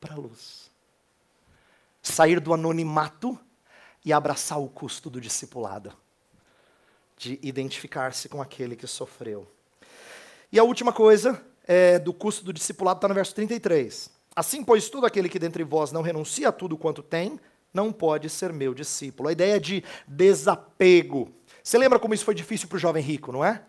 [0.00, 0.70] para a luz.
[2.02, 3.38] Sair do anonimato
[4.04, 5.92] e abraçar o custo do discipulado,
[7.16, 9.50] de identificar-se com aquele que sofreu.
[10.52, 14.08] E a última coisa é, do custo do discipulado está no verso 33.
[14.34, 17.40] Assim, pois, todo aquele que dentre vós não renuncia a tudo quanto tem,
[17.74, 19.28] não pode ser meu discípulo.
[19.28, 21.34] A ideia de desapego.
[21.62, 23.62] Você lembra como isso foi difícil para o jovem rico, não é?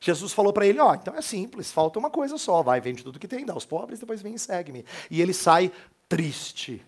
[0.00, 3.04] Jesus falou para ele: Ó, oh, então é simples, falta uma coisa só, vai, vende
[3.04, 4.84] tudo que tem, dá aos pobres, depois vem e segue-me.
[5.10, 5.70] E ele sai
[6.08, 6.84] triste.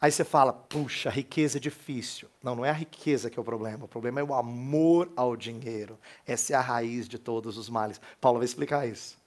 [0.00, 2.28] Aí você fala: puxa, riqueza é difícil.
[2.42, 5.36] Não, não é a riqueza que é o problema, o problema é o amor ao
[5.36, 5.98] dinheiro.
[6.26, 8.00] Essa é a raiz de todos os males.
[8.20, 9.22] Paulo vai explicar isso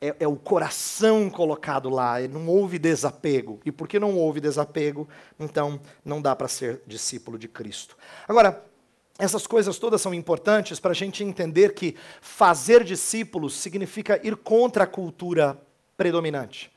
[0.00, 3.60] é, é, o coração colocado lá, não houve desapego.
[3.64, 7.96] E porque não houve desapego, então não dá para ser discípulo de Cristo.
[8.28, 8.64] Agora,
[9.18, 14.84] essas coisas todas são importantes para a gente entender que fazer discípulos significa ir contra
[14.84, 15.58] a cultura
[15.96, 16.70] predominante,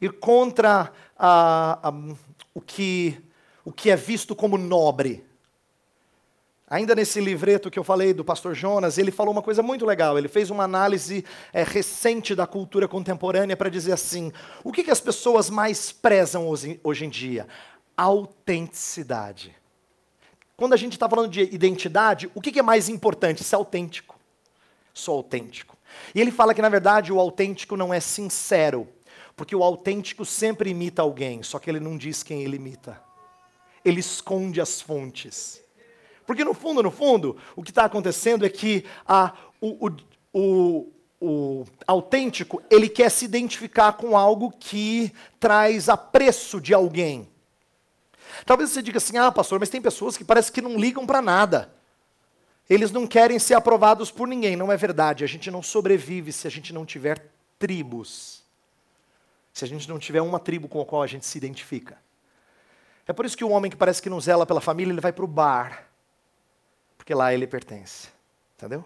[0.00, 1.92] ir contra a, a,
[2.54, 3.20] o, que,
[3.64, 5.24] o que é visto como nobre.
[6.68, 10.16] Ainda nesse livreto que eu falei do pastor Jonas, ele falou uma coisa muito legal.
[10.16, 14.90] Ele fez uma análise é, recente da cultura contemporânea para dizer assim: o que, que
[14.92, 17.48] as pessoas mais prezam hoje, hoje em dia?
[17.96, 19.59] Autenticidade.
[20.60, 23.42] Quando a gente está falando de identidade, o que, que é mais importante?
[23.42, 24.20] Ser autêntico.
[24.92, 25.74] Sou autêntico.
[26.14, 28.86] E ele fala que, na verdade, o autêntico não é sincero,
[29.34, 33.00] porque o autêntico sempre imita alguém, só que ele não diz quem ele imita.
[33.82, 35.62] Ele esconde as fontes.
[36.26, 39.96] Porque no fundo, no fundo, o que está acontecendo é que a, o, o,
[40.34, 40.92] o,
[41.22, 47.26] o autêntico, ele quer se identificar com algo que traz apreço de alguém.
[48.44, 51.20] Talvez você diga assim, ah, pastor, mas tem pessoas que parece que não ligam para
[51.22, 51.72] nada.
[52.68, 54.56] Eles não querem ser aprovados por ninguém.
[54.56, 55.24] Não é verdade.
[55.24, 58.42] A gente não sobrevive se a gente não tiver tribos.
[59.52, 61.98] Se a gente não tiver uma tribo com a qual a gente se identifica.
[63.06, 65.12] É por isso que o homem que parece que não zela pela família, ele vai
[65.12, 65.90] para o bar
[67.10, 68.08] porque lá ele pertence.
[68.56, 68.84] Entendeu?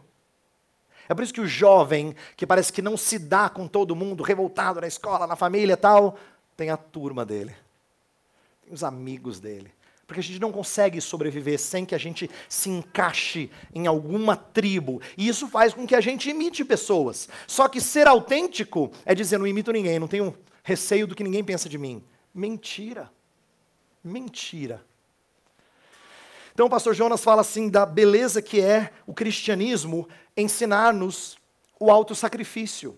[1.07, 4.22] É por isso que o jovem, que parece que não se dá com todo mundo,
[4.22, 6.16] revoltado na escola, na família e tal,
[6.57, 7.54] tem a turma dele,
[8.70, 9.72] os amigos dele.
[10.07, 15.00] Porque a gente não consegue sobreviver sem que a gente se encaixe em alguma tribo.
[15.16, 17.29] E isso faz com que a gente imite pessoas.
[17.46, 21.42] Só que ser autêntico é dizer: não imito ninguém, não tenho receio do que ninguém
[21.42, 22.03] pensa de mim.
[22.35, 23.11] Mentira.
[24.03, 24.85] Mentira.
[26.53, 31.37] Então o pastor Jonas fala assim da beleza que é o cristianismo ensinar-nos
[31.81, 32.96] o autossacrifício.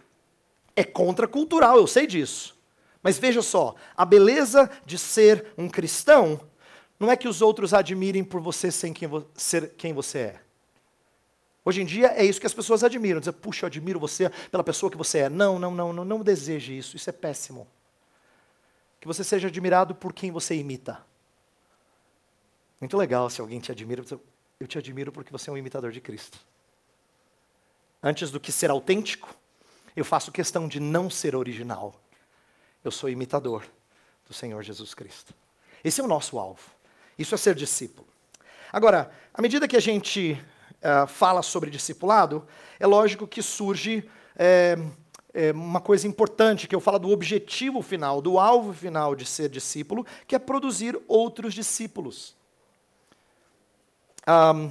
[0.75, 2.56] É contracultural, eu sei disso.
[3.07, 6.41] Mas veja só, a beleza de ser um cristão
[6.99, 10.41] não é que os outros admirem por você sem quem ser quem você é.
[11.65, 13.21] Hoje em dia é isso que as pessoas admiram.
[13.21, 15.29] Dizer, puxa, eu admiro você pela pessoa que você é.
[15.29, 16.97] Não, não, não, não, não deseje isso.
[16.97, 17.69] Isso é péssimo.
[19.01, 21.01] Que você seja admirado por quem você imita.
[22.81, 24.05] Muito legal se alguém te admira.
[24.59, 26.41] Eu te admiro porque você é um imitador de Cristo.
[28.03, 29.33] Antes do que ser autêntico,
[29.95, 32.03] eu faço questão de não ser original.
[32.87, 33.65] Eu sou imitador
[34.29, 35.35] do Senhor Jesus Cristo.
[35.83, 36.71] Esse é o nosso alvo.
[37.19, 38.07] Isso é ser discípulo.
[38.73, 40.41] Agora, à medida que a gente
[40.75, 42.47] uh, fala sobre discipulado,
[42.79, 44.79] é lógico que surge é,
[45.35, 49.49] é, uma coisa importante, que eu falo do objetivo final, do alvo final de ser
[49.49, 52.37] discípulo, que é produzir outros discípulos.
[54.29, 54.71] Um,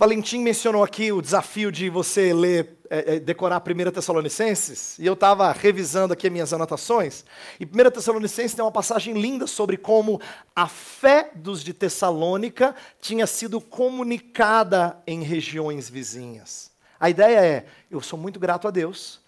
[0.00, 5.12] Valentim mencionou aqui o desafio de você ler, é, é, decorar 1 Tessalonicenses, e eu
[5.12, 7.22] estava revisando aqui minhas anotações,
[7.60, 10.18] e 1 Tessalonicenses tem uma passagem linda sobre como
[10.56, 16.70] a fé dos de Tessalônica tinha sido comunicada em regiões vizinhas.
[16.98, 19.20] A ideia é: eu sou muito grato a Deus,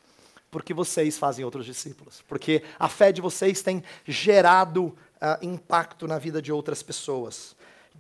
[0.51, 4.97] porque vocês fazem outros discípulos, porque a fé de vocês tem gerado uh,
[5.43, 7.55] impacto na vida de outras pessoas.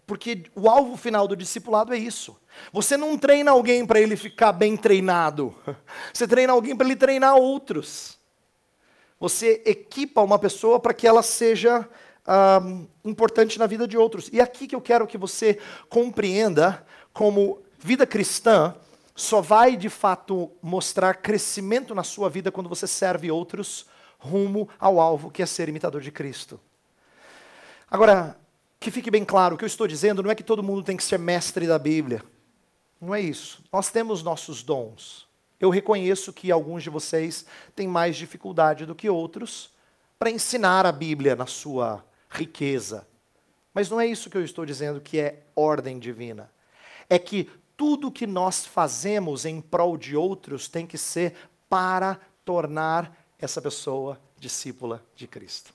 [0.06, 2.36] Porque o alvo final do discipulado é isso.
[2.72, 5.54] Você não treina alguém para ele ficar bem treinado.
[6.12, 8.18] Você treina alguém para ele treinar outros.
[9.18, 11.88] Você equipa uma pessoa para que ela seja
[12.62, 14.28] um, importante na vida de outros.
[14.32, 18.74] E aqui que eu quero que você compreenda como vida cristã
[19.14, 23.86] só vai de fato mostrar crescimento na sua vida quando você serve outros
[24.18, 26.58] rumo ao alvo que é ser imitador de Cristo.
[27.90, 28.36] Agora,
[28.82, 30.96] que fique bem claro, o que eu estou dizendo não é que todo mundo tem
[30.96, 32.22] que ser mestre da Bíblia.
[33.00, 33.62] Não é isso.
[33.72, 35.26] Nós temos nossos dons.
[35.58, 39.70] Eu reconheço que alguns de vocês têm mais dificuldade do que outros
[40.18, 43.06] para ensinar a Bíblia na sua riqueza.
[43.72, 46.50] Mas não é isso que eu estou dizendo que é ordem divina.
[47.08, 51.34] É que tudo que nós fazemos em prol de outros tem que ser
[51.68, 55.72] para tornar essa pessoa discípula de Cristo.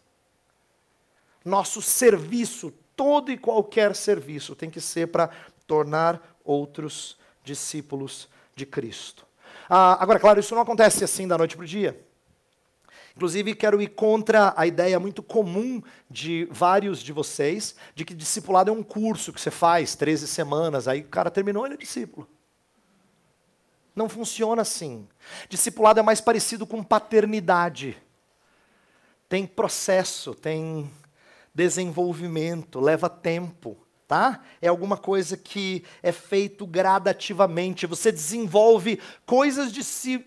[1.44, 5.30] Nosso serviço, todo e qualquer serviço, tem que ser para
[5.66, 9.26] tornar outros discípulos de Cristo.
[9.70, 12.04] Ah, agora, claro, isso não acontece assim da noite para o dia.
[13.16, 18.70] Inclusive, quero ir contra a ideia muito comum de vários de vocês de que discipulado
[18.70, 22.28] é um curso que você faz 13 semanas, aí o cara terminou, ele é discípulo.
[23.96, 25.08] Não funciona assim.
[25.50, 27.98] Discipulado é mais parecido com paternidade.
[29.28, 30.90] Tem processo, tem
[31.58, 33.76] desenvolvimento, leva tempo
[34.08, 34.40] tá?
[34.62, 37.86] É alguma coisa que é feito gradativamente.
[37.86, 39.70] Você desenvolve coisas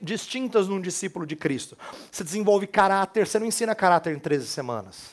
[0.02, 1.78] distintas num discípulo de Cristo.
[2.12, 5.12] Você desenvolve caráter, você não ensina caráter em 13 semanas.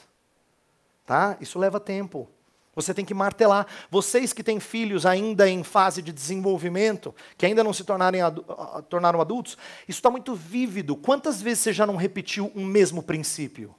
[1.06, 1.38] Tá?
[1.40, 2.30] Isso leva tempo.
[2.76, 3.66] Você tem que martelar.
[3.90, 8.44] Vocês que têm filhos ainda em fase de desenvolvimento, que ainda não se tornarem adu
[8.90, 10.96] tornaram adultos, isso está muito vívido.
[10.96, 13.74] Quantas vezes você já não repetiu um mesmo princípio?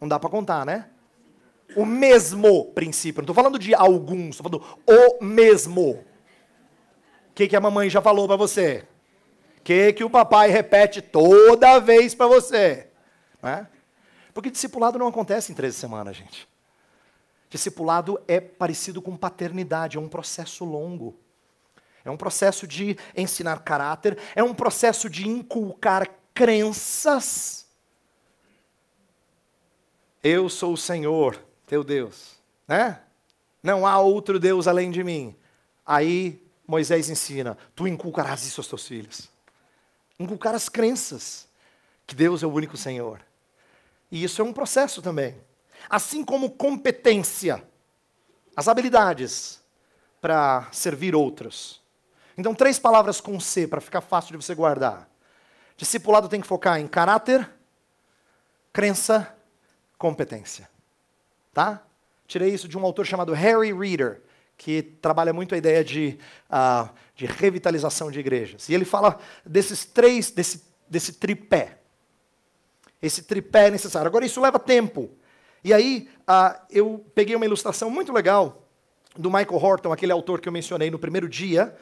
[0.00, 0.90] Não dá para contar, né?
[1.76, 3.20] o mesmo princípio.
[3.20, 5.92] Não estou falando de alguns, estou falando o mesmo.
[7.30, 8.86] O que, que a mamãe já falou para você?
[9.58, 12.88] O que, que o papai repete toda vez para você?
[13.42, 13.66] É?
[14.32, 16.48] Porque discipulado não acontece em 13 semanas, gente.
[17.48, 21.16] Discipulado é parecido com paternidade, é um processo longo.
[22.04, 27.63] É um processo de ensinar caráter, é um processo de inculcar crenças.
[30.26, 32.98] Eu sou o Senhor, teu Deus, né?
[33.62, 35.36] Não há outro Deus além de mim.
[35.84, 39.28] Aí Moisés ensina: tu inculcarás isso aos teus filhos.
[40.18, 41.46] Inculcar as crenças
[42.06, 43.20] que Deus é o único Senhor.
[44.10, 45.38] E isso é um processo também.
[45.90, 47.62] Assim como competência,
[48.56, 49.60] as habilidades
[50.22, 51.82] para servir outros.
[52.38, 55.06] Então, três palavras com C para ficar fácil de você guardar.
[55.76, 57.46] Discipulado tem que focar em caráter,
[58.72, 59.36] crença,
[59.98, 60.68] competência.
[61.52, 61.82] Tá?
[62.26, 64.22] Tirei isso de um autor chamado Harry Reader,
[64.56, 66.18] que trabalha muito a ideia de,
[66.50, 68.68] uh, de revitalização de igrejas.
[68.68, 71.78] E ele fala desses três, desse, desse tripé.
[73.02, 74.08] Esse tripé é necessário.
[74.08, 75.10] Agora, isso leva tempo.
[75.62, 78.62] E aí, uh, eu peguei uma ilustração muito legal
[79.16, 81.76] do Michael Horton, aquele autor que eu mencionei no primeiro dia,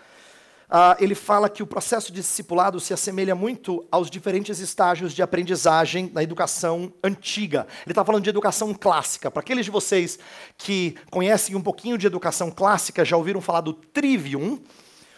[0.72, 5.20] Uh, ele fala que o processo de discipulado se assemelha muito aos diferentes estágios de
[5.22, 7.66] aprendizagem na educação antiga.
[7.84, 9.30] Ele está falando de educação clássica.
[9.30, 10.18] Para aqueles de vocês
[10.56, 14.58] que conhecem um pouquinho de educação clássica, já ouviram falar do trivium,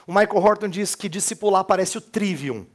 [0.09, 2.67] o Michael Horton diz que discipular parece o trivium.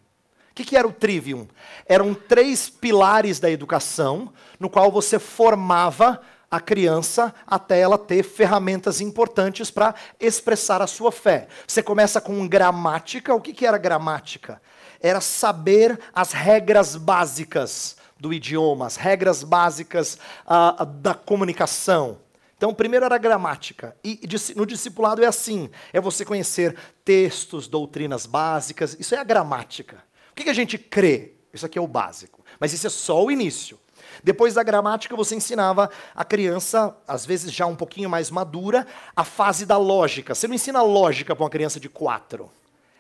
[0.51, 1.49] O que era o trivium?
[1.85, 9.01] Eram três pilares da educação, no qual você formava a criança até ela ter ferramentas
[9.01, 11.47] importantes para expressar a sua fé.
[11.67, 13.33] Você começa com gramática.
[13.33, 14.61] O que, que era gramática?
[14.99, 22.17] Era saber as regras básicas do idioma, as regras básicas uh, da comunicação.
[22.57, 23.95] Então, primeiro era gramática.
[24.03, 24.19] E
[24.55, 28.97] no discipulado é assim: é você conhecer textos, doutrinas básicas.
[28.99, 30.03] Isso é a gramática.
[30.31, 31.35] O que, que a gente crê?
[31.53, 32.43] Isso aqui é o básico.
[32.59, 33.79] Mas isso é só o início.
[34.23, 39.23] Depois da gramática, você ensinava a criança, às vezes já um pouquinho mais madura, a
[39.23, 40.35] fase da lógica.
[40.35, 42.51] Você não ensina lógica para uma criança de quatro.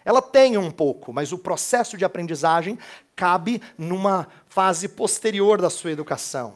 [0.05, 2.79] Ela tem um pouco, mas o processo de aprendizagem
[3.15, 6.55] cabe numa fase posterior da sua educação.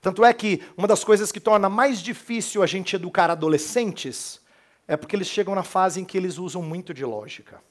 [0.00, 4.40] Tanto é que uma das coisas que torna mais difícil a gente educar adolescentes
[4.88, 7.62] é porque eles chegam na fase em que eles usam muito de lógica.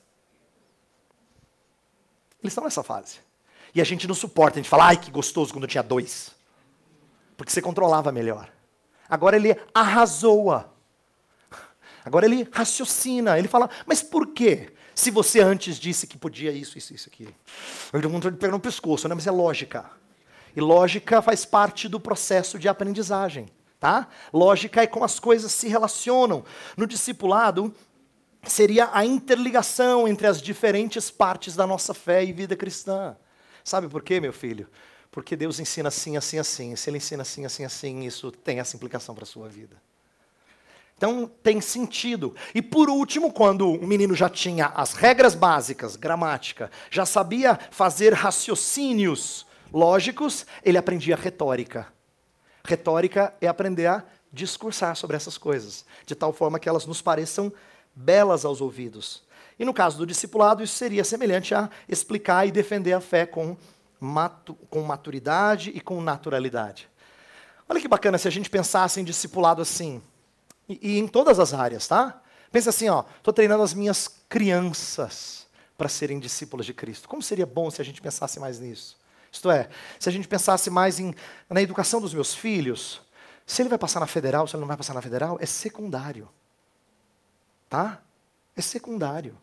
[2.41, 3.19] Eles estão nessa fase.
[3.73, 6.32] E a gente não suporta, a gente fala, ai que gostoso quando tinha dois.
[7.38, 8.51] Porque você controlava melhor.
[9.08, 10.69] Agora ele arrasou-a.
[12.03, 14.73] Agora ele raciocina, ele fala, mas por quê?
[14.95, 17.27] Se você antes disse que podia isso, isso, isso aqui.
[17.93, 19.15] Eu tenho vontade de pegar no pescoço, né?
[19.15, 19.89] mas é lógica.
[20.55, 23.47] E lógica faz parte do processo de aprendizagem.
[23.79, 24.10] Tá?
[24.34, 26.43] Lógica é como as coisas se relacionam.
[26.75, 27.73] No discipulado,
[28.43, 33.15] seria a interligação entre as diferentes partes da nossa fé e vida cristã.
[33.69, 34.67] Sabe por quê, meu filho?
[35.12, 36.75] Porque Deus ensina assim, assim, assim.
[36.75, 39.79] Se Ele ensina assim, assim, assim, isso tem essa implicação para a sua vida.
[40.97, 42.36] Então tem sentido.
[42.55, 48.12] E por último, quando o menino já tinha as regras básicas, gramática, já sabia fazer
[48.12, 51.93] raciocínios lógicos, ele aprendia retórica.
[52.63, 54.03] Retórica é aprender a
[54.34, 57.53] discursar sobre essas coisas, de tal forma que elas nos pareçam
[57.95, 59.21] belas aos ouvidos.
[59.60, 63.58] E no caso do discipulado, isso seria semelhante a explicar e defender a fé com,
[64.00, 66.89] matu com maturidade e com naturalidade.
[67.67, 70.02] Olha que bacana se a gente pensasse em discipulado assim,
[70.67, 72.22] e, e em todas as áreas, tá?
[72.52, 75.45] Pensa assim, ó, estou treinando as minhas crianças
[75.78, 77.08] para serem discípulos de Cristo.
[77.08, 78.98] Como seria bom se a gente pensasse mais nisso?
[79.32, 79.69] Isto é,
[80.00, 81.13] se a gente pensasse mais em,
[81.50, 83.02] na educação dos meus filhos,
[83.45, 86.28] se ele vai passar na federal, se ele não vai passar na federal, é secundário.
[87.69, 88.02] Tá?
[88.56, 89.38] É secundário.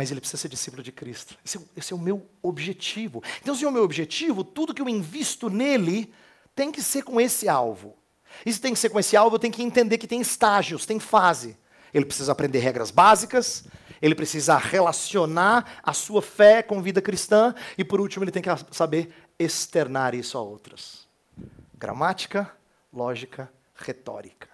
[0.00, 1.36] Mas ele precisa ser discípulo de Cristo.
[1.44, 3.22] Esse é, esse é o meu objetivo.
[3.42, 6.10] Então, se é o meu objetivo, tudo que eu invisto nele
[6.54, 7.94] tem que ser com esse alvo.
[8.46, 10.86] E se tem que ser com esse alvo, eu tenho que entender que tem estágios,
[10.86, 11.54] tem fase.
[11.92, 13.64] Ele precisa aprender regras básicas,
[14.00, 18.48] ele precisa relacionar a sua fé com vida cristã e, por último, ele tem que
[18.70, 21.06] saber externar isso a outros.
[21.74, 22.50] Gramática,
[22.90, 24.48] lógica, retórica.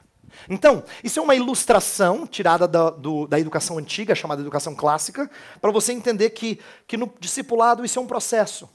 [0.49, 5.71] Então, isso é uma ilustração tirada da, do, da educação antiga, chamada educação clássica, para
[5.71, 8.69] você entender que, que no discipulado isso é um processo.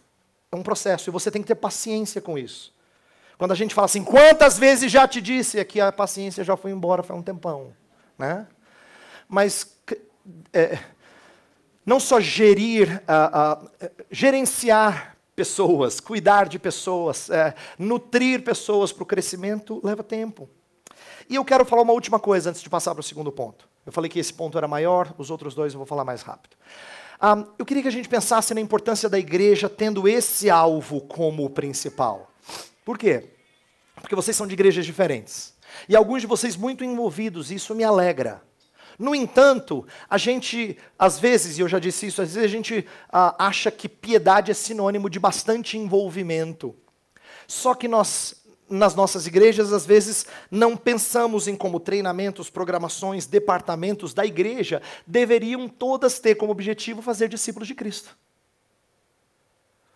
[0.51, 2.73] É um processo, e você tem que ter paciência com isso.
[3.37, 6.71] Quando a gente fala assim, quantas vezes já te disse, aqui a paciência já foi
[6.71, 7.73] embora faz um tempão.
[8.17, 8.45] Né?
[9.27, 9.75] Mas
[10.53, 10.77] é,
[11.85, 19.05] não só gerir, uh, uh, gerenciar pessoas, cuidar de pessoas, uh, nutrir pessoas para o
[19.05, 20.47] crescimento leva tempo.
[21.29, 23.67] E eu quero falar uma última coisa antes de passar para o segundo ponto.
[23.85, 26.55] Eu falei que esse ponto era maior, os outros dois eu vou falar mais rápido.
[27.21, 31.49] Um, eu queria que a gente pensasse na importância da igreja tendo esse alvo como
[31.49, 32.31] principal.
[32.83, 33.29] Por quê?
[33.95, 35.53] Porque vocês são de igrejas diferentes.
[35.87, 38.41] E alguns de vocês muito envolvidos, e isso me alegra.
[38.97, 42.85] No entanto, a gente, às vezes, e eu já disse isso, às vezes a gente
[43.11, 46.75] ah, acha que piedade é sinônimo de bastante envolvimento.
[47.47, 48.40] Só que nós,
[48.71, 55.67] nas nossas igrejas, às vezes, não pensamos em como treinamentos, programações, departamentos da igreja deveriam
[55.67, 58.17] todas ter como objetivo fazer discípulos de Cristo.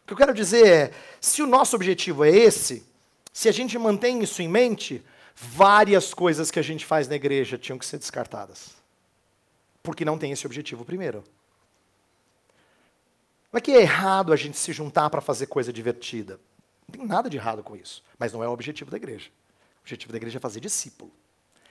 [0.04, 2.86] O que eu quero dizer é: se o nosso objetivo é esse,
[3.34, 5.04] se a gente mantém isso em mente,
[5.36, 8.76] várias coisas que a gente faz na igreja tinham que ser descartadas
[9.86, 11.24] porque não tem esse objetivo primeiro.
[13.54, 16.40] Não é que é errado a gente se juntar para fazer coisa divertida.
[16.88, 18.04] Não tem nada de errado com isso.
[18.18, 19.30] Mas não é o objetivo da igreja.
[19.78, 21.12] O objetivo da igreja é fazer discípulo.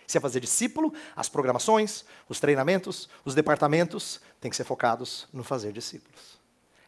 [0.07, 5.43] Se é fazer discípulo, as programações, os treinamentos, os departamentos têm que ser focados no
[5.43, 6.39] fazer discípulos.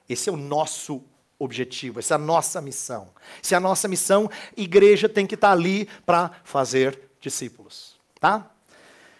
[0.09, 1.03] Esse é o nosso
[1.39, 3.09] objetivo, essa é a nossa missão.
[3.43, 7.97] Se é a nossa missão, igreja tem que estar ali para fazer discípulos.
[8.21, 8.51] Tá?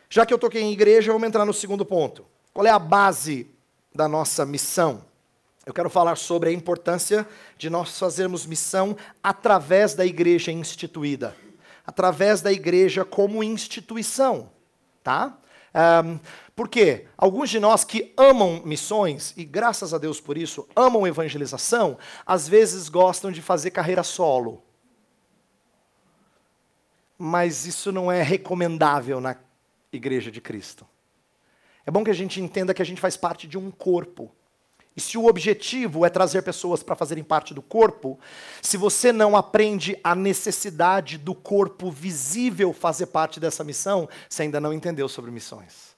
[0.09, 2.25] Já que eu toquei em igreja, vamos entrar no segundo ponto.
[2.53, 3.51] Qual é a base
[3.95, 5.05] da nossa missão?
[5.67, 11.37] Eu quero falar sobre a importância de nós fazermos missão através da igreja instituída,
[11.85, 14.53] através da igreja como instituição,
[15.03, 15.37] tá?
[16.05, 16.21] Um,
[16.55, 17.09] por quê?
[17.19, 22.49] Alguns de nós que amam missões, e graças a Deus por isso, amam evangelização, às
[22.49, 24.63] vezes gostam de fazer carreira solo.
[27.19, 29.37] mas isso não é recomendável na
[29.93, 30.87] igreja de Cristo.
[31.85, 34.31] É bom que a gente entenda que a gente faz parte de um corpo.
[34.97, 38.19] E se o objetivo é trazer pessoas para fazerem parte do corpo,
[38.63, 44.59] se você não aprende a necessidade do corpo visível fazer parte dessa missão, você ainda
[44.59, 45.95] não entendeu sobre missões.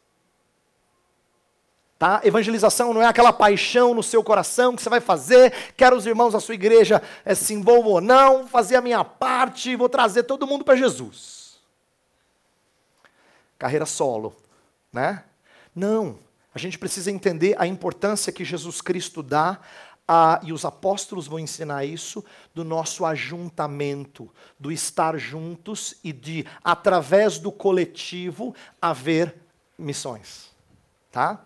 [1.96, 2.20] Tá?
[2.24, 6.32] Evangelização não é aquela paixão no seu coração que você vai fazer, quero os irmãos
[6.32, 10.46] da sua igreja é, se envolvam ou não, fazer a minha parte, vou trazer todo
[10.46, 11.58] mundo para Jesus.
[13.58, 14.34] Carreira solo,
[14.92, 15.24] né?
[15.74, 16.18] Não.
[16.54, 19.60] A gente precisa entender a importância que Jesus Cristo dá
[20.08, 22.24] a, e os apóstolos vão ensinar isso,
[22.54, 29.34] do nosso ajuntamento, do estar juntos e de, através do coletivo, haver
[29.76, 30.50] missões.
[31.12, 31.44] Tá?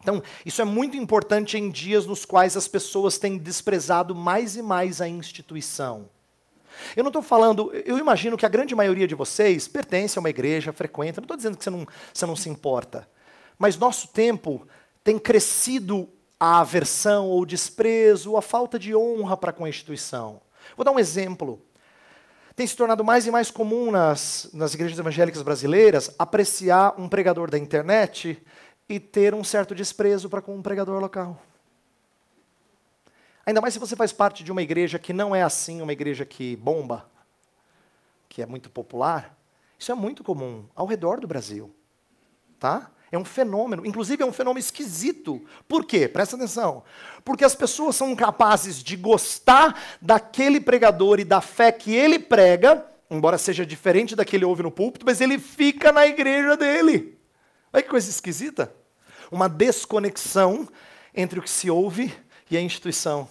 [0.00, 4.62] Então, isso é muito importante em dias nos quais as pessoas têm desprezado mais e
[4.62, 6.08] mais a instituição.
[6.96, 10.30] Eu não estou falando, eu imagino que a grande maioria de vocês pertence a uma
[10.30, 13.08] igreja, frequenta, não estou dizendo que você não, você não se importa.
[13.62, 14.66] Mas nosso tempo
[15.04, 16.08] tem crescido
[16.38, 20.40] a aversão ou desprezo, a falta de honra para com a instituição.
[20.76, 21.62] Vou dar um exemplo.
[22.56, 27.48] Tem se tornado mais e mais comum nas, nas igrejas evangélicas brasileiras apreciar um pregador
[27.48, 28.44] da internet
[28.88, 31.40] e ter um certo desprezo para com um pregador local.
[33.46, 36.24] Ainda mais se você faz parte de uma igreja que não é assim, uma igreja
[36.24, 37.08] que bomba,
[38.28, 39.38] que é muito popular.
[39.78, 41.72] Isso é muito comum ao redor do Brasil.
[42.58, 42.90] Tá?
[43.12, 45.44] É um fenômeno, inclusive é um fenômeno esquisito.
[45.68, 46.08] Por quê?
[46.08, 46.82] Presta atenção.
[47.24, 52.84] Porque as pessoas são capazes de gostar daquele pregador e da fé que ele prega,
[53.10, 57.18] embora seja diferente da que ele ouve no púlpito, mas ele fica na igreja dele.
[57.70, 58.72] Olha que coisa esquisita
[59.32, 60.68] uma desconexão
[61.14, 62.14] entre o que se ouve
[62.50, 63.26] e a instituição.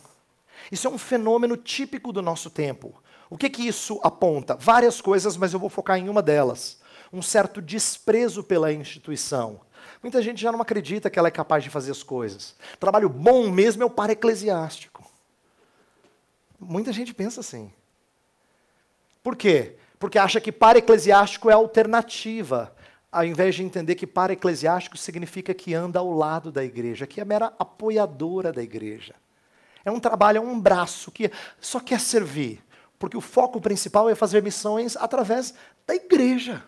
[0.71, 3.01] Isso é um fenômeno típico do nosso tempo.
[3.29, 4.55] O que, que isso aponta?
[4.55, 6.79] Várias coisas, mas eu vou focar em uma delas.
[7.13, 9.61] Um certo desprezo pela instituição.
[10.01, 12.55] Muita gente já não acredita que ela é capaz de fazer as coisas.
[12.79, 15.03] Trabalho bom mesmo é o para eclesiástico.
[16.59, 17.71] Muita gente pensa assim.
[19.23, 19.75] Por quê?
[19.99, 22.75] Porque acha que para eclesiástico é alternativa
[23.11, 27.19] ao invés de entender que para eclesiástico significa que anda ao lado da igreja, que
[27.19, 29.13] é mera apoiadora da igreja.
[29.83, 31.29] É um trabalho, é um braço que
[31.59, 32.63] só quer servir,
[32.97, 35.53] porque o foco principal é fazer missões através
[35.85, 36.63] da igreja.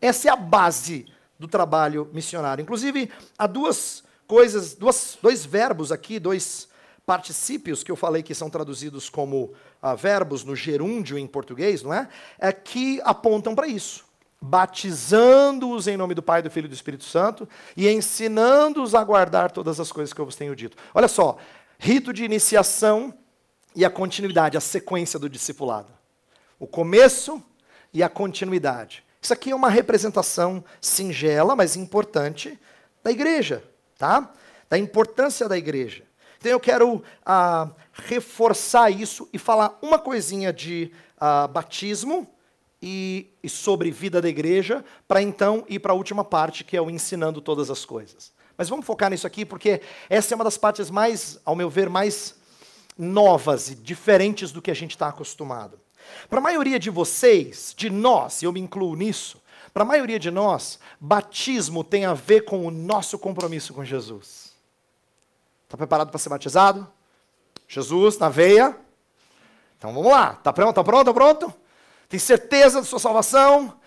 [0.00, 1.06] Essa é a base
[1.38, 2.62] do trabalho missionário.
[2.62, 6.68] Inclusive, há duas coisas, duas, dois verbos aqui, dois
[7.06, 11.94] particípios que eu falei que são traduzidos como uh, verbos no gerúndio em português, não
[11.94, 12.08] é?
[12.38, 14.08] é que apontam para isso
[14.40, 19.50] batizando-os em nome do Pai, do Filho e do Espírito Santo e ensinando-os a guardar
[19.50, 20.76] todas as coisas que eu vos tenho dito.
[20.94, 21.38] Olha só,
[21.78, 23.12] rito de iniciação
[23.74, 25.92] e a continuidade, a sequência do discipulado.
[26.58, 27.42] O começo
[27.92, 29.04] e a continuidade.
[29.20, 32.58] Isso aqui é uma representação singela, mas importante
[33.02, 33.62] da igreja,
[33.96, 34.32] tá?
[34.68, 36.04] Da importância da igreja.
[36.38, 42.28] Então eu quero ah, reforçar isso e falar uma coisinha de ah, batismo
[42.80, 46.80] e, e sobre vida da igreja, para então ir para a última parte, que é
[46.80, 48.32] o ensinando todas as coisas.
[48.56, 51.88] Mas vamos focar nisso aqui, porque essa é uma das partes mais, ao meu ver,
[51.88, 52.36] mais
[52.96, 55.78] novas e diferentes do que a gente está acostumado.
[56.28, 59.40] Para a maioria de vocês, de nós, e eu me incluo nisso,
[59.72, 64.52] para a maioria de nós, batismo tem a ver com o nosso compromisso com Jesus.
[65.64, 66.88] Está preparado para ser batizado?
[67.68, 68.76] Jesus na veia?
[69.76, 70.32] Então vamos lá.
[70.32, 70.70] Está pronto?
[70.70, 71.10] Está pronto?
[71.10, 71.54] Está pronto?
[72.08, 73.78] tem certeza da sua salvação.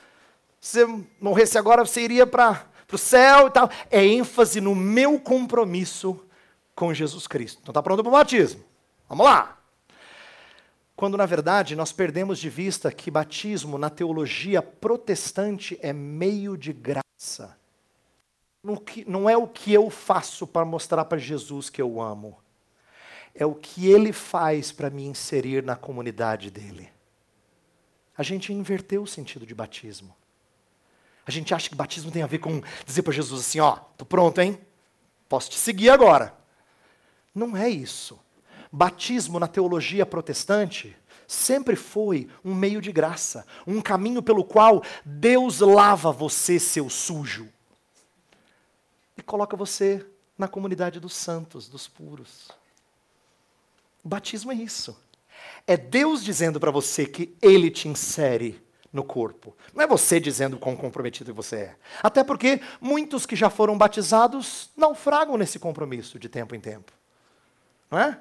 [0.60, 0.86] Se
[1.20, 3.70] morresse agora, você iria para o céu e tal.
[3.90, 6.24] É ênfase no meu compromisso
[6.76, 7.60] com Jesus Cristo.
[7.62, 8.64] Então está pronto para o batismo?
[9.10, 9.58] Vamos lá.
[11.02, 16.72] Quando na verdade nós perdemos de vista que batismo na teologia protestante é meio de
[16.72, 17.58] graça.
[19.08, 22.38] Não é o que eu faço para mostrar para Jesus que eu amo,
[23.34, 26.90] é o que ele faz para me inserir na comunidade dele
[28.22, 30.16] a gente inverteu o sentido de batismo.
[31.26, 34.06] A gente acha que batismo tem a ver com dizer para Jesus assim: ó, tô
[34.06, 34.60] pronto, hein?
[35.28, 36.32] Posso te seguir agora.
[37.34, 38.20] Não é isso.
[38.72, 40.96] Batismo na teologia protestante
[41.28, 47.50] sempre foi um meio de graça, um caminho pelo qual Deus lava você, seu sujo,
[49.18, 50.06] e coloca você
[50.38, 52.50] na comunidade dos santos, dos puros.
[54.04, 54.98] O batismo é isso.
[55.68, 58.62] É Deus dizendo para você que Ele te insere
[58.92, 59.56] no corpo.
[59.74, 61.76] Não é você dizendo quão comprometido você é.
[62.02, 66.92] Até porque muitos que já foram batizados naufragam nesse compromisso de tempo em tempo.
[67.90, 68.20] Não é?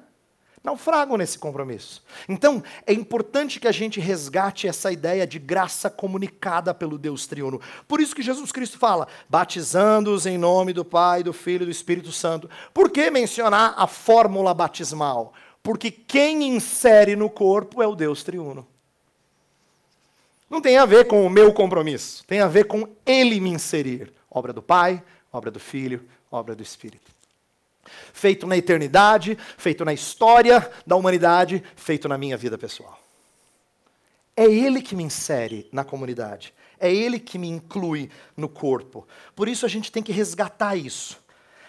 [0.63, 2.03] Naufragam nesse compromisso.
[2.29, 7.59] Então, é importante que a gente resgate essa ideia de graça comunicada pelo Deus triuno.
[7.87, 11.71] Por isso que Jesus Cristo fala, batizando-os em nome do Pai, do Filho e do
[11.71, 12.49] Espírito Santo.
[12.73, 15.33] Por que mencionar a fórmula batismal?
[15.63, 18.67] Porque quem insere no corpo é o Deus triuno.
[20.49, 24.13] Não tem a ver com o meu compromisso, tem a ver com ele me inserir.
[24.29, 25.01] Obra do Pai,
[25.31, 27.20] obra do Filho, obra do Espírito
[28.13, 32.99] feito na eternidade, feito na história da humanidade, feito na minha vida pessoal.
[34.35, 39.07] É Ele que me insere na comunidade, é Ele que me inclui no corpo.
[39.35, 41.19] Por isso a gente tem que resgatar isso.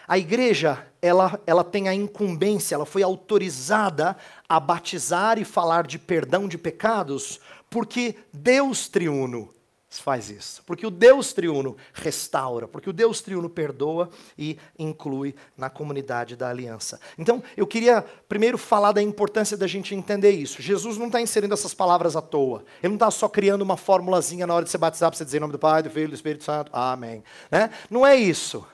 [0.07, 4.17] A igreja, ela, ela tem a incumbência, ela foi autorizada
[4.49, 9.53] a batizar e falar de perdão de pecados, porque Deus triuno
[10.01, 10.63] faz isso.
[10.65, 16.49] Porque o Deus triuno restaura, porque o Deus triuno perdoa e inclui na comunidade da
[16.49, 17.01] aliança.
[17.19, 20.63] Então, eu queria primeiro falar da importância da gente entender isso.
[20.63, 22.65] Jesus não está inserindo essas palavras à toa.
[22.83, 25.37] Ele não está só criando uma formulazinha na hora de você batizar para você dizer
[25.37, 26.71] em nome do Pai, do Filho do Espírito Santo.
[26.75, 27.23] Amém.
[27.51, 27.71] Né?
[27.91, 28.67] Não é isso.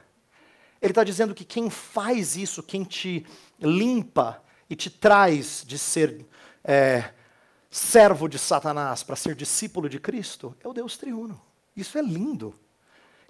[0.81, 3.27] Ele está dizendo que quem faz isso, quem te
[3.61, 4.41] limpa
[4.71, 6.25] e te traz de ser.
[6.63, 7.11] É,
[7.71, 11.41] servo de Satanás para ser discípulo de Cristo é o Deus triuno.
[11.77, 12.55] Isso é lindo.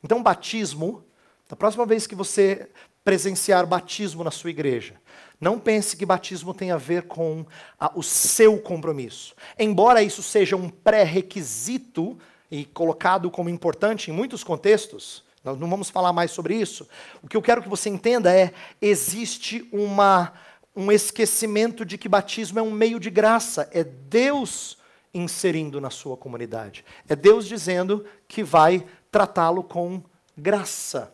[0.03, 1.05] Então, batismo,
[1.49, 2.71] da próxima vez que você
[3.05, 4.95] presenciar batismo na sua igreja,
[5.41, 7.45] não pense que batismo tem a ver com
[7.79, 9.35] a, o seu compromisso.
[9.59, 12.19] Embora isso seja um pré-requisito
[12.51, 16.89] e colocado como importante em muitos contextos, nós não vamos falar mais sobre isso.
[17.23, 20.33] O que eu quero que você entenda é: existe uma
[20.79, 24.79] um esquecimento de que batismo é um meio de graça, é Deus
[25.13, 26.85] inserindo na sua comunidade.
[27.09, 30.01] É Deus dizendo que vai tratá-lo com
[30.37, 31.13] graça.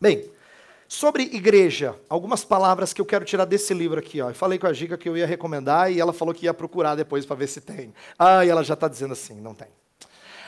[0.00, 0.30] Bem,
[0.88, 4.22] sobre igreja, algumas palavras que eu quero tirar desse livro aqui.
[4.22, 4.30] Ó.
[4.30, 6.94] Eu falei com a Giga que eu ia recomendar e ela falou que ia procurar
[6.94, 7.92] depois para ver se tem.
[8.18, 9.68] Ah, e ela já está dizendo assim, não tem.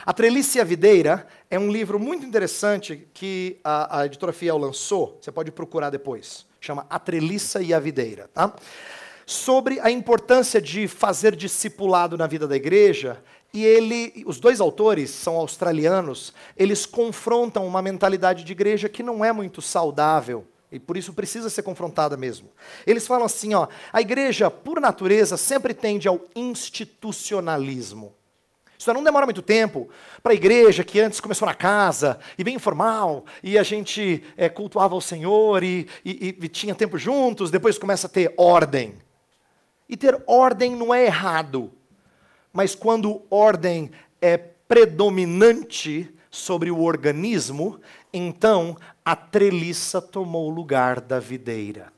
[0.03, 4.57] A Trelice e a Videira é um livro muito interessante que a, a editora Fiel
[4.57, 5.19] lançou.
[5.21, 8.55] Você pode procurar depois chama A Treliça e a Videira, tá?
[9.25, 13.21] Sobre a importância de fazer discipulado na vida da igreja,
[13.53, 19.23] e ele, os dois autores são australianos, eles confrontam uma mentalidade de igreja que não
[19.23, 20.47] é muito saudável.
[20.71, 22.49] E por isso precisa ser confrontada mesmo.
[22.87, 28.15] Eles falam assim, ó, a igreja, por natureza, sempre tende ao institucionalismo.
[28.83, 29.87] Isso não demora muito tempo
[30.21, 34.49] para a igreja que antes começou na casa, e bem informal, e a gente é,
[34.49, 38.95] cultuava o Senhor e, e, e tinha tempo juntos, depois começa a ter ordem.
[39.87, 41.71] E ter ordem não é errado,
[42.51, 43.89] mas quando ordem
[44.21, 47.79] é predominante sobre o organismo,
[48.11, 48.75] então
[49.05, 51.93] a treliça tomou o lugar da videira.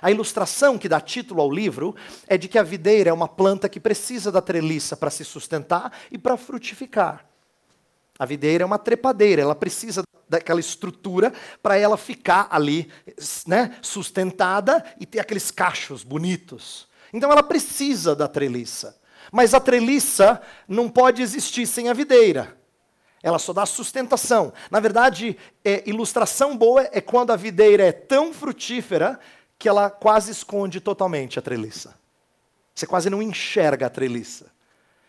[0.00, 1.94] A ilustração que dá título ao livro
[2.26, 5.92] é de que a videira é uma planta que precisa da treliça para se sustentar
[6.10, 7.24] e para frutificar.
[8.18, 11.32] A videira é uma trepadeira, ela precisa daquela estrutura
[11.62, 12.90] para ela ficar ali
[13.46, 16.88] né, sustentada e ter aqueles cachos bonitos.
[17.12, 18.98] Então ela precisa da treliça.
[19.30, 22.56] Mas a treliça não pode existir sem a videira.
[23.22, 24.52] Ela só dá sustentação.
[24.70, 29.20] Na verdade, é, ilustração boa é quando a videira é tão frutífera
[29.62, 31.94] que ela quase esconde totalmente a treliça.
[32.74, 34.50] Você quase não enxerga a treliça.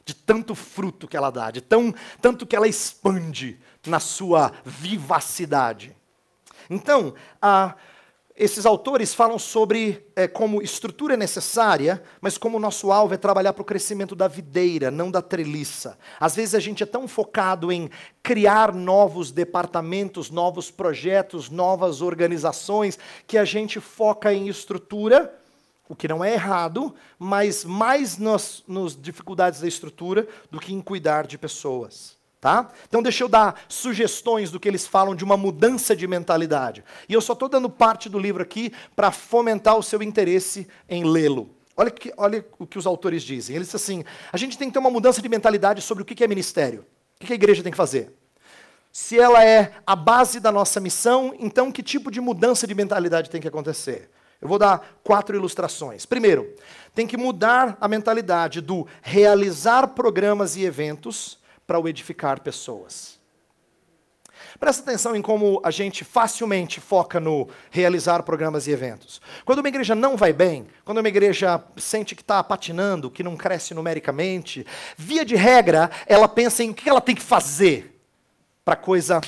[0.06, 1.92] De tanto fruto que ela dá, de tão,
[2.22, 5.98] tanto que ela expande na sua vivacidade.
[6.70, 7.74] Então, a
[8.36, 13.18] esses autores falam sobre é, como estrutura é necessária, mas como o nosso alvo é
[13.18, 16.00] trabalhar para o crescimento da videira, não da treliça.
[16.20, 17.92] Às vezes a gente é tão focado em
[18.24, 25.32] criar novos departamentos, novos projetos, novas organizações, que a gente foca em estrutura,
[25.88, 30.82] o que não é errado, mas mais nas, nas dificuldades da estrutura do que em
[30.82, 32.23] cuidar de pessoas.
[32.44, 32.68] Tá?
[32.90, 36.84] Então deixa eu dar sugestões do que eles falam de uma mudança de mentalidade.
[37.08, 41.06] E eu só estou dando parte do livro aqui para fomentar o seu interesse em
[41.06, 41.56] lê-lo.
[41.78, 43.56] Olha, que, olha o que os autores dizem.
[43.56, 46.22] Eles dizem assim: a gente tem que ter uma mudança de mentalidade sobre o que
[46.22, 46.86] é ministério.
[47.22, 48.14] O que a igreja tem que fazer?
[48.92, 53.30] Se ela é a base da nossa missão, então que tipo de mudança de mentalidade
[53.30, 54.10] tem que acontecer?
[54.42, 56.06] Eu vou dar quatro ilustrações.
[56.06, 56.54] Primeiro,
[56.94, 63.22] tem que mudar a mentalidade do realizar programas e eventos para o edificar pessoas.
[64.60, 69.22] Presta atenção em como a gente facilmente foca no realizar programas e eventos.
[69.46, 73.36] Quando uma igreja não vai bem, quando uma igreja sente que está patinando, que não
[73.36, 74.66] cresce numericamente,
[74.98, 78.00] via de regra, ela pensa em o que ela tem que fazer
[78.64, 79.22] para a coisa,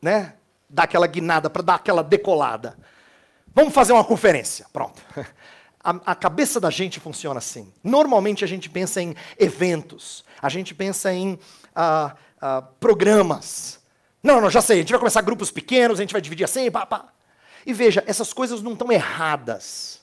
[0.00, 0.34] né,
[0.68, 2.76] dar aquela guinada, para dar aquela decolada.
[3.54, 4.66] Vamos fazer uma conferência.
[4.72, 5.00] Pronto.
[5.86, 7.72] a, a, cabeça da gente funciona assim.
[7.84, 11.38] Normalmente a gente pensa em eventos, a gente pensa em
[11.74, 13.78] ah, ah, programas.
[14.20, 16.68] Não, não, já sei, a gente vai começar grupos pequenos, a gente vai dividir assim,
[16.72, 17.06] pá, pá.
[17.64, 20.00] E veja, essas coisas não estão erradas.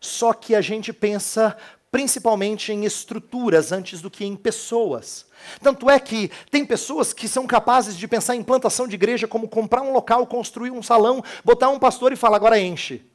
[0.00, 1.56] Só que a gente pensa
[1.90, 5.26] principalmente em estruturas antes do que em pessoas.
[5.60, 9.48] Tanto é que tem pessoas que são capazes de pensar em plantação de igreja como
[9.48, 13.11] comprar um local, construir um salão, botar um pastor e falar, agora enche.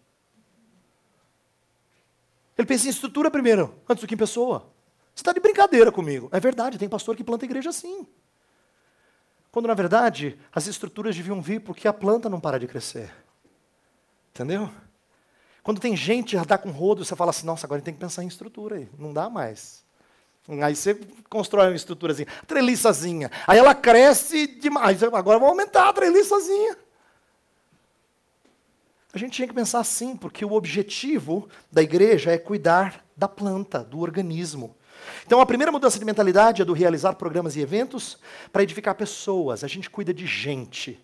[2.58, 4.72] Ele pensa em estrutura primeiro, antes do que em pessoa.
[5.14, 6.30] Você está de brincadeira comigo.
[6.32, 8.08] É verdade, tem pastor que planta igreja assim.
[9.52, 13.12] Quando, na verdade, as estruturas deviam vir porque a planta não para de crescer.
[14.30, 14.70] Entendeu?
[15.64, 18.24] Quando tem gente a dar com rodo, você fala assim, nossa, agora tem que pensar
[18.24, 18.90] em estrutura aí.
[18.98, 19.84] Não dá mais.
[20.64, 20.96] Aí você
[21.30, 23.30] constrói uma estruturazinha, treliçazinha.
[23.46, 25.04] Aí ela cresce demais.
[25.04, 26.78] Agora vou aumentar a treliçazinha.
[29.18, 33.84] A gente tinha que pensar assim, porque o objetivo da igreja é cuidar da planta,
[33.84, 34.76] do organismo.
[35.26, 38.20] Então, a primeira mudança de mentalidade é do realizar programas e eventos
[38.54, 39.64] para edificar pessoas.
[39.64, 41.04] A gente cuida de gente.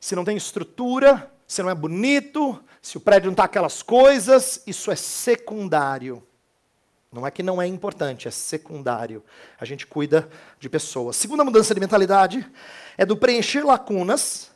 [0.00, 4.62] Se não tem estrutura, se não é bonito, se o prédio não está aquelas coisas,
[4.66, 6.26] isso é secundário.
[7.12, 9.22] Não é que não é importante, é secundário.
[9.60, 11.16] A gente cuida de pessoas.
[11.16, 12.50] Segunda mudança de mentalidade
[12.96, 14.50] é do preencher lacunas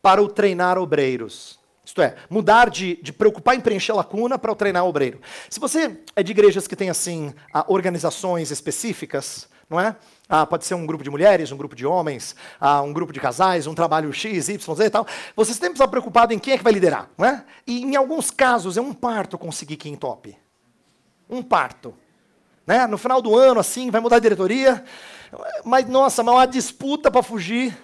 [0.00, 1.65] para o treinar obreiros.
[1.86, 5.20] Isto é, mudar de, de preocupar em preencher lacuna para o treinar obreiro.
[5.48, 7.32] Se você é de igrejas que têm assim
[7.68, 9.94] organizações específicas, não é?
[10.28, 13.20] Ah, pode ser um grupo de mulheres, um grupo de homens, ah, um grupo de
[13.20, 15.06] casais, um trabalho X, Y, Z e tal.
[15.36, 17.44] Você sempre está preocupado em quem é que vai liderar, não é?
[17.64, 20.36] E em alguns casos é um parto conseguir quem top.
[21.30, 21.94] Um parto.
[22.66, 22.84] Né?
[22.88, 24.84] No final do ano, assim, vai mudar a diretoria.
[25.64, 27.78] Mas, nossa, mas uma disputa para fugir.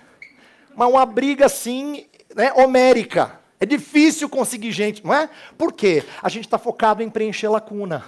[0.75, 3.42] Mas uma briga, assim, né, homérica.
[3.63, 5.31] É difícil conseguir gente, não é?
[5.57, 6.03] Por quê?
[6.21, 8.05] A gente está focado em preencher lacuna.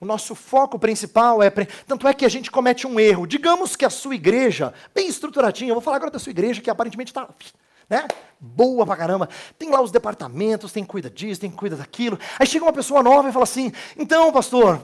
[0.00, 1.50] O nosso foco principal é.
[1.50, 1.68] Pre...
[1.86, 3.26] Tanto é que a gente comete um erro.
[3.26, 6.70] Digamos que a sua igreja, bem estruturadinha, eu vou falar agora da sua igreja, que
[6.70, 7.28] aparentemente está.
[7.90, 8.08] Né?
[8.40, 9.28] Boa pra caramba.
[9.58, 12.18] Tem lá os departamentos, tem cuida disso, tem cuida daquilo.
[12.38, 14.80] Aí chega uma pessoa nova e fala assim: então, pastor,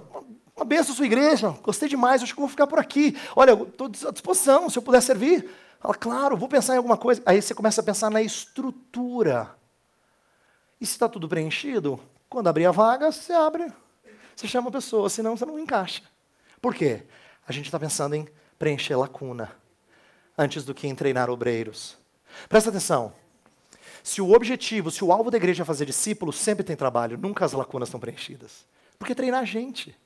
[0.55, 3.17] uma benção sua igreja, gostei demais, acho que vou ficar por aqui.
[3.35, 5.49] Olha, estou à disposição, se eu puder servir.
[5.83, 7.21] Fala, claro, vou pensar em alguma coisa.
[7.27, 9.51] Aí você começa a pensar na estrutura.
[10.81, 13.73] E se está tudo preenchido, quando abrir a vaga, você abre.
[14.37, 16.03] Você chama a pessoa, senão você não encaixa.
[16.61, 17.03] Por quê?
[17.47, 19.51] A gente está pensando em preencher lacuna
[20.39, 21.99] antes do que em treinar obreiros.
[22.49, 23.13] Presta atenção.
[24.05, 27.45] Se o objetivo, se o alvo da igreja é fazer discípulos, sempre tem trabalho, nunca
[27.45, 28.65] as lacunas estão preenchidas.
[29.01, 29.97] Porque treinar gente.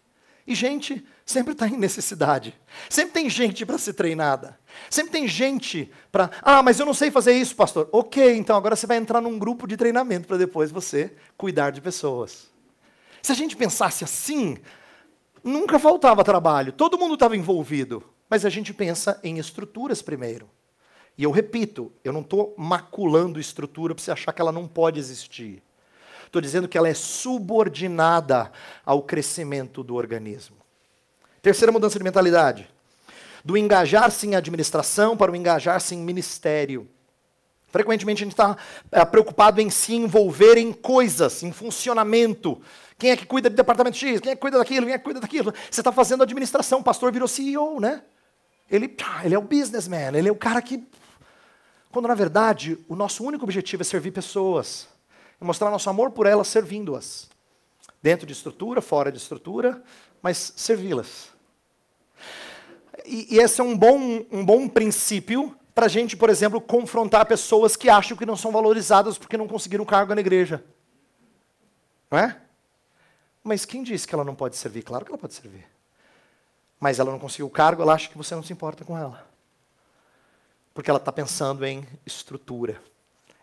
[0.46, 2.54] E gente sempre está em necessidade.
[2.88, 4.58] Sempre tem gente para ser treinada.
[4.88, 6.30] Sempre tem gente para.
[6.40, 7.88] Ah, mas eu não sei fazer isso, pastor.
[7.90, 11.80] Ok, então agora você vai entrar num grupo de treinamento para depois você cuidar de
[11.80, 12.48] pessoas.
[13.20, 14.56] Se a gente pensasse assim,
[15.42, 18.04] nunca faltava trabalho, todo mundo estava envolvido.
[18.28, 20.48] Mas a gente pensa em estruturas primeiro.
[21.18, 24.98] E eu repito, eu não estou maculando estrutura para você achar que ela não pode
[25.00, 25.62] existir.
[26.36, 28.52] Estou dizendo que ela é subordinada
[28.84, 30.58] ao crescimento do organismo.
[31.40, 32.68] Terceira mudança de mentalidade.
[33.42, 36.86] Do engajar-se em administração para o engajar-se em ministério.
[37.68, 38.54] Frequentemente a gente está
[38.92, 42.60] é, preocupado em se envolver em coisas, em funcionamento.
[42.98, 44.20] Quem é que cuida do departamento X?
[44.20, 44.84] Quem é que cuida daquilo?
[44.84, 45.54] Quem é que cuida daquilo?
[45.70, 48.02] Você está fazendo administração, o pastor virou CEO, né?
[48.70, 50.86] Ele, ele é o businessman, ele é o cara que.
[51.90, 54.94] Quando na verdade o nosso único objetivo é servir pessoas
[55.40, 57.28] e mostrar nosso amor por elas servindo-as.
[58.02, 59.82] Dentro de estrutura, fora de estrutura,
[60.22, 61.28] mas servi-las.
[63.04, 67.26] E, e, esse é um bom, um bom princípio para a gente, por exemplo, confrontar
[67.26, 70.64] pessoas que acham que não são valorizadas porque não conseguiram cargo na igreja.
[72.10, 72.40] Não é?
[73.44, 74.82] Mas quem disse que ela não pode servir?
[74.82, 75.66] Claro que ela pode servir.
[76.80, 79.26] Mas ela não conseguiu o cargo, ela acha que você não se importa com ela.
[80.74, 82.80] Porque ela está pensando em estrutura.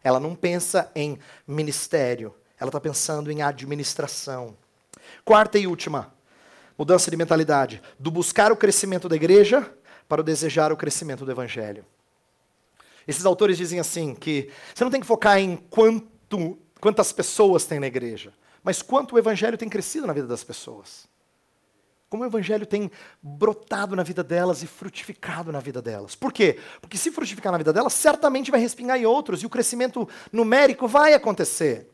[0.04, 4.58] Ela não pensa em ministério, ela está pensando em administração.
[5.24, 6.14] Quarta e última,
[6.78, 9.72] mudança de mentalidade: do buscar o crescimento da igreja
[10.08, 11.86] para o desejar o crescimento do evangelho.
[13.08, 17.80] Esses autores dizem assim que você não tem que focar em quanto, quantas pessoas tem
[17.80, 18.34] na igreja,
[18.64, 21.08] mas quanto o evangelho tem crescido na vida das pessoas.
[22.14, 22.91] Como o evangelho tem
[23.24, 26.14] brotado na vida delas e frutificado na vida delas.
[26.14, 26.59] Por quê?
[26.80, 30.88] Porque se frutificar na vida delas, certamente vai respingar em outros e o crescimento numérico
[30.88, 31.89] vai acontecer.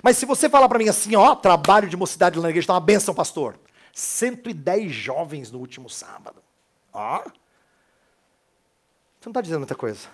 [0.00, 2.78] Mas se você falar para mim assim, ó, trabalho de mocidade na igreja está uma
[2.78, 3.58] benção, pastor.
[3.92, 6.40] 110 jovens no último sábado.
[6.92, 7.18] Ó.
[7.18, 7.32] Você
[9.24, 10.06] não está dizendo muita coisa.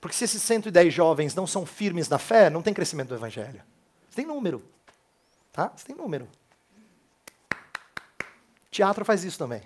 [0.00, 3.64] Porque se esses 110 jovens não são firmes na fé, não tem crescimento do evangelho.
[4.08, 4.64] Você tem número.
[5.50, 5.72] Tá?
[5.74, 6.28] Você tem número.
[8.74, 9.62] Teatro faz isso também.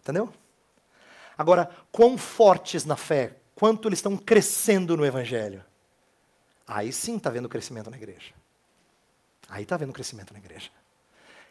[0.00, 0.32] Entendeu?
[1.36, 5.64] Agora, quão fortes na fé, quanto eles estão crescendo no Evangelho.
[6.64, 8.32] Aí sim está vendo crescimento na igreja.
[9.48, 10.70] Aí está vendo crescimento na igreja.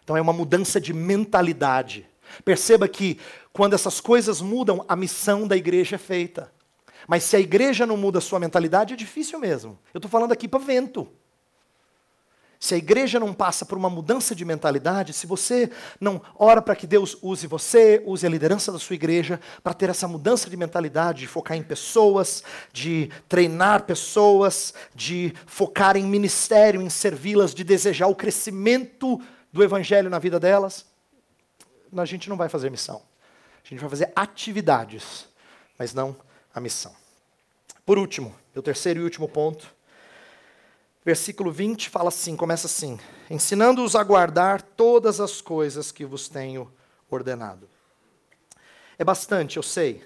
[0.01, 2.07] Então é uma mudança de mentalidade.
[2.45, 3.19] Perceba que
[3.51, 6.53] quando essas coisas mudam, a missão da igreja é feita.
[7.05, 9.77] Mas se a igreja não muda a sua mentalidade, é difícil mesmo.
[9.93, 11.11] Eu estou falando aqui para vento.
[12.61, 16.75] Se a igreja não passa por uma mudança de mentalidade, se você não ora para
[16.75, 20.55] que Deus use você, use a liderança da sua igreja para ter essa mudança de
[20.55, 27.63] mentalidade, de focar em pessoas, de treinar pessoas, de focar em ministério, em servi-las, de
[27.63, 29.19] desejar o crescimento
[29.51, 30.85] do evangelho na vida delas,
[31.97, 33.01] a gente não vai fazer missão.
[33.65, 35.27] A gente vai fazer atividades,
[35.79, 36.15] mas não
[36.53, 36.93] a missão.
[37.83, 39.73] Por último, o terceiro e último ponto,
[41.03, 42.99] versículo 20 fala assim, começa assim:
[43.29, 46.71] ensinando-os a guardar todas as coisas que vos tenho
[47.09, 47.67] ordenado.
[48.97, 50.03] É bastante, eu sei.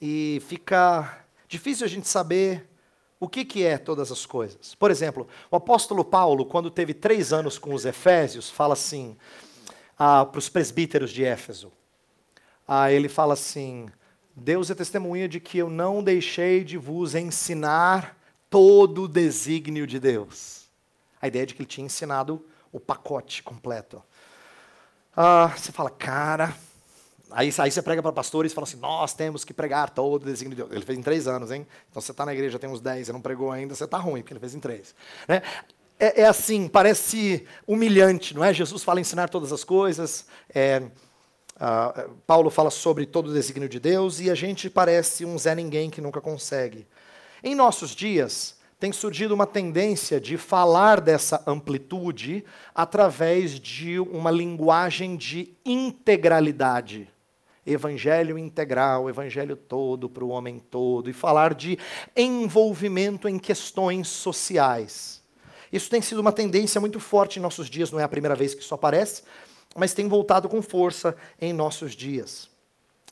[0.00, 2.68] E fica difícil a gente saber
[3.20, 4.74] o que, que é todas as coisas.
[4.74, 9.16] Por exemplo, o apóstolo Paulo, quando teve três anos com os Efésios, fala assim
[9.98, 11.72] ah, para os presbíteros de Éfeso.
[12.66, 13.88] Ah, ele fala assim:
[14.34, 18.18] Deus é testemunha de que eu não deixei de vos ensinar
[18.54, 20.68] todo o desígnio de Deus.
[21.20, 22.40] A ideia é de que ele tinha ensinado
[22.70, 24.00] o pacote completo.
[25.16, 26.54] Ah, você fala, cara.
[27.32, 30.26] Aí, aí você prega para pastores e fala assim: nós temos que pregar todo o
[30.26, 30.72] desígnio de Deus.
[30.72, 31.66] Ele fez em três anos, hein?
[31.90, 34.20] Então você está na igreja, tem uns dez, você não pregou ainda, você está ruim,
[34.20, 34.94] porque ele fez em três.
[35.26, 35.42] Né?
[35.98, 38.54] É, é, assim, parece humilhante, não é?
[38.54, 40.26] Jesus fala ensinar todas as coisas.
[40.48, 40.80] É,
[41.54, 45.54] Uh, Paulo fala sobre todo o desígnio de Deus e a gente parece um Zé
[45.54, 46.84] Ninguém que nunca consegue.
[47.46, 52.42] Em nossos dias, tem surgido uma tendência de falar dessa amplitude
[52.74, 57.06] através de uma linguagem de integralidade.
[57.66, 61.78] Evangelho integral, evangelho todo para o homem todo, e falar de
[62.16, 65.22] envolvimento em questões sociais.
[65.70, 68.54] Isso tem sido uma tendência muito forte em nossos dias, não é a primeira vez
[68.54, 69.22] que isso aparece,
[69.76, 72.53] mas tem voltado com força em nossos dias.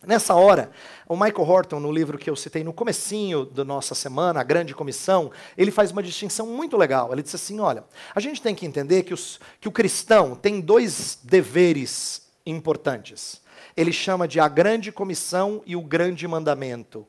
[0.04, 0.72] Nessa hora,
[1.06, 4.74] o Michael Horton, no livro que eu citei no comecinho da nossa semana, A Grande
[4.74, 7.12] Comissão, ele faz uma distinção muito legal.
[7.12, 10.60] Ele diz assim, olha, a gente tem que entender que, os, que o cristão tem
[10.60, 13.40] dois deveres importantes.
[13.76, 17.06] Ele chama de a Grande Comissão e o Grande Mandamento.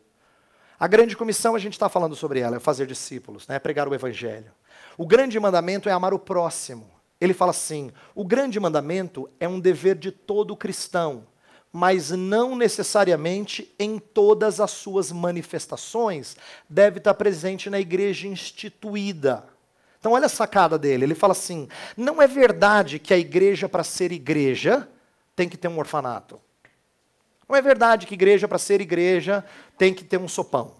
[0.79, 3.87] A Grande Comissão, a gente está falando sobre ela, é fazer discípulos, né, é pregar
[3.87, 4.51] o Evangelho.
[4.97, 6.91] O Grande Mandamento é amar o próximo.
[7.19, 11.25] Ele fala assim, o Grande Mandamento é um dever de todo cristão
[11.76, 16.38] mas não necessariamente em todas as suas manifestações,
[16.69, 19.43] deve estar presente na igreja instituída.
[19.99, 21.05] Então, olha a sacada dele.
[21.05, 21.67] Ele fala assim:
[21.97, 24.88] não é verdade que a igreja, para ser igreja,
[25.36, 26.39] tem que ter um orfanato.
[27.49, 29.43] Não é verdade que igreja, para ser igreja,
[29.76, 30.76] tem que ter um sopão.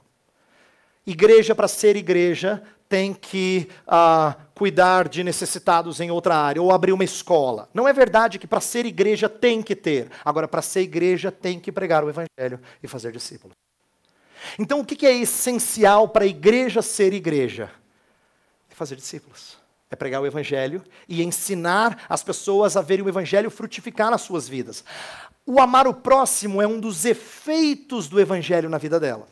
[1.08, 2.64] Igreja, para ser igreja,
[2.94, 7.68] tem que ah, cuidar de necessitados em outra área, ou abrir uma escola.
[7.74, 10.12] Não é verdade que para ser igreja tem que ter.
[10.24, 13.58] Agora, para ser igreja, tem que pregar o evangelho e fazer discípulos.
[14.60, 17.72] Então, o que é essencial para a igreja ser igreja?
[18.70, 19.58] É fazer discípulos.
[19.89, 24.48] É pregar o evangelho e ensinar as pessoas a verem o evangelho frutificar nas suas
[24.48, 24.86] vidas.
[25.48, 29.28] O amar o próximo é um dos efeitos do evangelho na vida dela.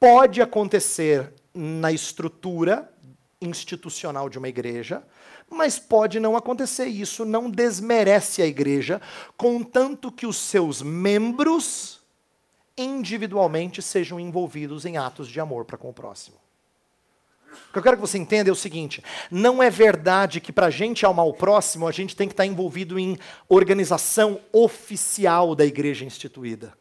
[0.00, 2.88] Pode acontecer na estrutura
[3.40, 5.02] institucional de uma igreja,
[5.50, 6.86] mas pode não acontecer.
[6.86, 9.00] Isso não desmerece a igreja,
[9.36, 12.00] contanto que os seus membros
[12.76, 16.36] individualmente sejam envolvidos em atos de amor para com o próximo.
[17.70, 20.66] O que eu quero que você entenda é o seguinte: não é verdade que para
[20.66, 25.64] a gente amar o próximo, a gente tem que estar envolvido em organização oficial da
[25.64, 26.72] igreja instituída.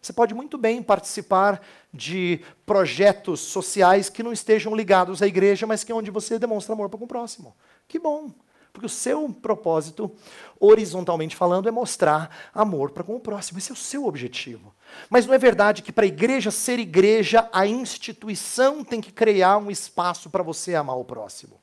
[0.00, 1.60] Você pode muito bem participar
[1.92, 6.72] de projetos sociais que não estejam ligados à igreja, mas que é onde você demonstra
[6.72, 7.54] amor para o próximo.
[7.86, 8.30] Que bom,
[8.72, 10.10] porque o seu propósito,
[10.58, 13.58] horizontalmente falando, é mostrar amor para com o próximo.
[13.58, 14.74] Esse é o seu objetivo.
[15.08, 19.58] Mas não é verdade que para a igreja ser igreja, a instituição tem que criar
[19.58, 21.60] um espaço para você amar o próximo.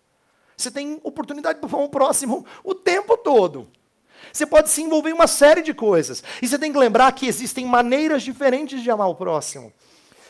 [0.55, 3.67] Você tem oportunidade para amar o próximo o tempo todo.
[4.31, 6.23] Você pode se envolver em uma série de coisas.
[6.41, 9.71] E você tem que lembrar que existem maneiras diferentes de amar o próximo.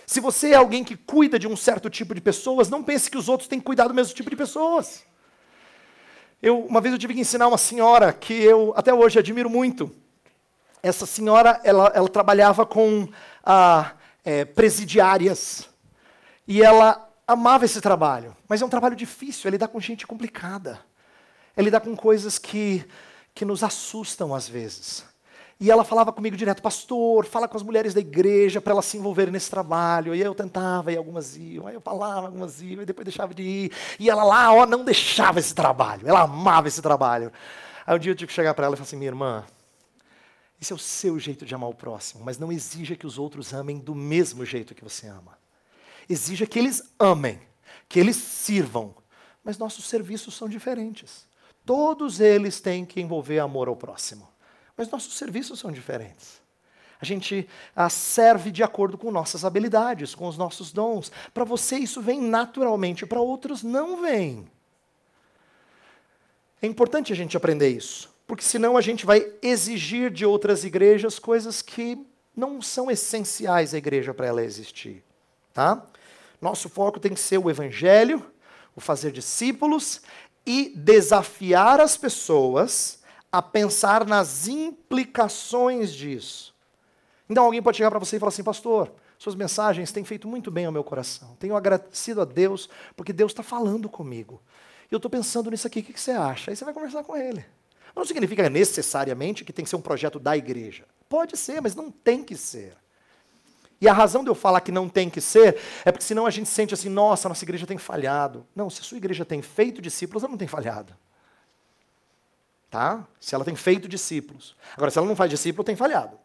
[0.05, 3.17] Se você é alguém que cuida de um certo tipo de pessoas, não pense que
[3.17, 5.03] os outros têm que cuidar do mesmo tipo de pessoas.
[6.41, 9.93] Eu, uma vez eu tive que ensinar uma senhora que eu até hoje admiro muito.
[10.81, 13.09] Essa senhora, ela, ela trabalhava com
[13.43, 13.93] ah,
[14.23, 15.67] é, presidiárias.
[16.47, 20.79] E ela amava esse trabalho, mas é um trabalho difícil, é lidar com gente complicada.
[21.55, 22.85] É lidar com coisas que,
[23.37, 25.05] que nos assustam às vezes.
[25.59, 28.97] E ela falava comigo direto, pastor, fala com as mulheres da igreja para elas se
[28.97, 30.15] envolverem nesse trabalho.
[30.15, 33.43] E eu tentava, e algumas iam, aí eu falava, algumas iam, e depois deixava de
[33.43, 33.71] ir.
[33.99, 37.31] E ela lá, ó, não deixava esse trabalho, ela amava esse trabalho.
[37.85, 39.45] Aí um dia eu tive que chegar para ela e falar assim, minha irmã,
[40.59, 43.53] esse é o seu jeito de amar o próximo, mas não exija que os outros
[43.53, 45.37] amem do mesmo jeito que você ama.
[46.09, 47.39] Exija que eles amem,
[47.87, 48.95] que eles sirvam,
[49.43, 51.26] mas nossos serviços são diferentes.
[51.67, 54.25] Todos eles têm que envolver amor ao próximo.
[54.77, 56.41] Mas nossos serviços são diferentes.
[56.97, 57.45] A gente
[57.75, 61.11] ah, serve de acordo com nossas habilidades, com os nossos dons.
[61.33, 64.47] Para você isso vem naturalmente, para outros não vem.
[66.61, 71.19] É importante a gente aprender isso, porque senão a gente vai exigir de outras igrejas
[71.19, 72.01] coisas que
[72.33, 75.03] não são essenciais à igreja para ela existir,
[75.53, 75.85] tá?
[76.39, 78.25] Nosso foco tem que ser o evangelho,
[78.73, 80.01] o fazer discípulos
[80.47, 86.55] e desafiar as pessoas a pensar nas implicações disso.
[87.29, 90.49] Então alguém pode chegar para você e falar assim, pastor, suas mensagens têm feito muito
[90.49, 91.35] bem ao meu coração.
[91.37, 94.41] Tenho agradecido a Deus porque Deus está falando comigo.
[94.89, 96.49] E eu estou pensando nisso aqui, o que, você acha?
[96.49, 97.45] Aí você vai conversar com ele.
[97.93, 100.85] Não significa necessariamente que tem que ser um projeto da igreja.
[101.09, 102.73] Pode ser, mas não tem que ser.
[103.79, 106.31] E a razão de eu falar que não tem que ser é porque senão a
[106.31, 108.45] gente sente assim, nossa, nossa igreja tem falhado.
[108.55, 110.95] Não, se a sua igreja tem feito discípulos, ela não tem falhado.
[112.69, 113.05] Tá?
[113.19, 114.55] Se ela tem feito discípulos.
[114.75, 116.17] Agora, se ela não faz discípulo, tem falhado.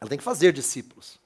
[0.00, 1.20] Ela tem que fazer discípulos.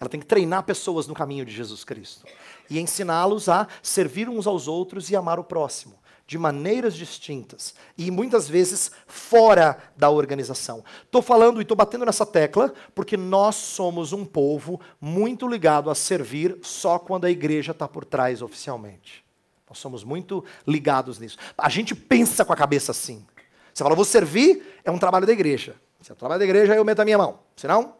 [0.00, 2.26] Ela tem que treinar pessoas no caminho de Jesus Cristo.
[2.68, 6.01] E ensiná-los a servir uns aos outros e amar o próximo.
[6.32, 7.74] De maneiras distintas.
[7.98, 10.82] E muitas vezes fora da organização.
[11.04, 15.94] Estou falando e estou batendo nessa tecla porque nós somos um povo muito ligado a
[15.94, 19.22] servir só quando a igreja está por trás oficialmente.
[19.68, 21.36] Nós somos muito ligados nisso.
[21.58, 23.26] A gente pensa com a cabeça assim.
[23.74, 25.76] Você fala, vou servir, é um trabalho da igreja.
[26.00, 27.40] Se é um trabalho da igreja, eu meto a minha mão.
[27.54, 27.94] Se não,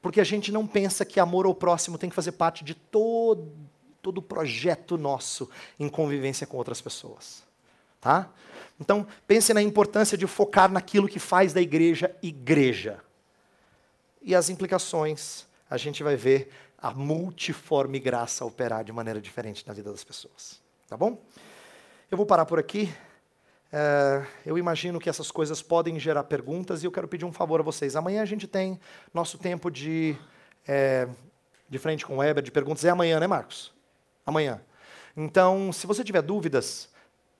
[0.00, 3.52] porque a gente não pensa que amor ao próximo tem que fazer parte de todo,
[4.02, 5.48] todo o projeto nosso
[5.78, 7.44] em convivência com outras pessoas.
[8.00, 8.28] Tá?
[8.80, 12.98] Então, pense na importância de focar naquilo que faz da igreja igreja.
[14.20, 19.72] E as implicações, a gente vai ver a multiforme graça operar de maneira diferente na
[19.72, 20.60] vida das pessoas.
[20.88, 21.22] Tá bom?
[22.10, 22.92] Eu vou parar por aqui.
[23.72, 27.60] É, eu imagino que essas coisas podem gerar perguntas e eu quero pedir um favor
[27.60, 27.96] a vocês.
[27.96, 28.78] Amanhã a gente tem
[29.14, 30.16] nosso tempo de,
[30.66, 31.08] é,
[31.70, 32.84] de frente com o Weber, de perguntas.
[32.84, 33.72] É amanhã, né, Marcos?
[34.24, 34.60] Amanhã.
[35.16, 36.88] Então, se você tiver dúvidas,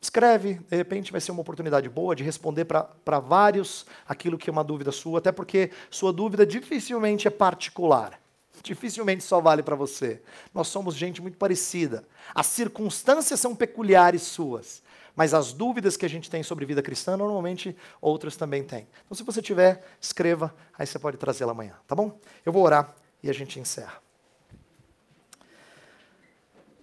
[0.01, 0.55] escreve.
[0.69, 4.65] De repente vai ser uma oportunidade boa de responder para vários aquilo que é uma
[4.65, 8.21] dúvida sua, até porque sua dúvida dificilmente é particular.
[8.63, 10.23] Dificilmente só vale para você.
[10.55, 12.07] Nós somos gente muito parecida.
[12.35, 14.83] As circunstâncias são peculiares suas.
[15.15, 18.87] Mas as dúvidas que a gente tem sobre vida cristã, normalmente outras também têm.
[19.05, 22.19] Então, se você tiver, escreva, aí você pode trazê-la amanhã, tá bom?
[22.47, 24.01] Eu vou orar e a gente encerra.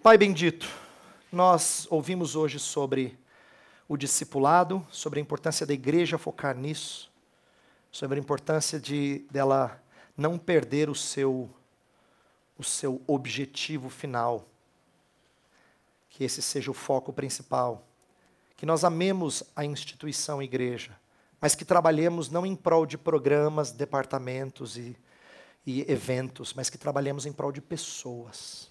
[0.02, 0.66] Pai bendito,
[1.30, 3.20] nós ouvimos hoje sobre
[3.86, 7.12] o discipulado, sobre a importância da igreja focar nisso,
[7.92, 9.84] sobre a importância de dela
[10.16, 11.50] não perder o seu
[12.58, 14.48] o seu objetivo final.
[16.10, 17.86] Que esse seja o foco principal
[18.56, 20.98] que nós amemos a instituição igreja,
[21.42, 24.96] mas que trabalhemos não em prol de programas, departamentos e,
[25.66, 28.69] e eventos, mas que trabalhemos em prol de pessoas.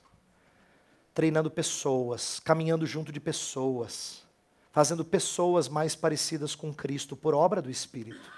[1.18, 4.22] Treinando pessoas, caminhando junto de pessoas,
[4.70, 8.30] fazendo pessoas mais parecidas com Cristo por obra do Espírito.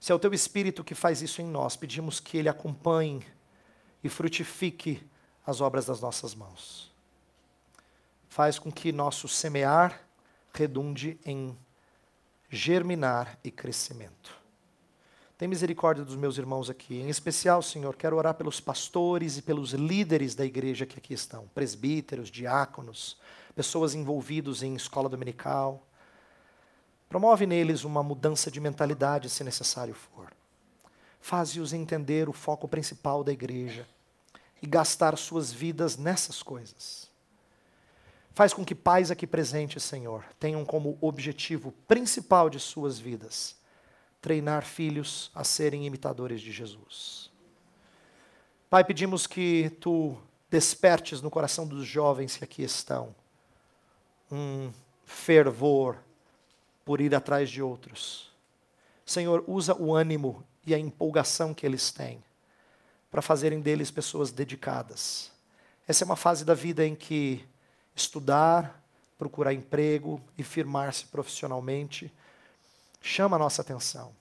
[0.00, 3.24] Se é o teu Espírito que faz isso em nós, pedimos que ele acompanhe
[4.02, 5.00] e frutifique
[5.46, 6.88] as obras das nossas mãos
[8.38, 10.00] faz com que nosso semear
[10.54, 11.58] redunde em
[12.48, 14.37] germinar e crescimento.
[15.38, 16.96] Tem misericórdia dos meus irmãos aqui.
[16.96, 21.48] Em especial, Senhor, quero orar pelos pastores e pelos líderes da igreja que aqui estão,
[21.54, 23.16] presbíteros, diáconos,
[23.54, 25.86] pessoas envolvidas em escola dominical.
[27.08, 30.32] Promove neles uma mudança de mentalidade, se necessário for.
[31.20, 33.86] Faze-os entender o foco principal da igreja
[34.60, 37.08] e gastar suas vidas nessas coisas.
[38.34, 43.57] Faz com que pais aqui presentes, Senhor, tenham como objetivo principal de suas vidas
[44.20, 47.30] treinar filhos a serem imitadores de Jesus.
[48.68, 50.16] Pai, pedimos que tu
[50.50, 53.14] despertes no coração dos jovens que aqui estão
[54.30, 54.70] um
[55.04, 55.96] fervor
[56.84, 58.30] por ir atrás de outros.
[59.04, 62.22] Senhor, usa o ânimo e a empolgação que eles têm
[63.10, 65.32] para fazerem deles pessoas dedicadas
[65.86, 67.42] Essa é uma fase da vida em que
[67.96, 68.82] estudar,
[69.16, 72.12] procurar emprego e firmar-se profissionalmente
[73.00, 74.14] chama a nossa atenção.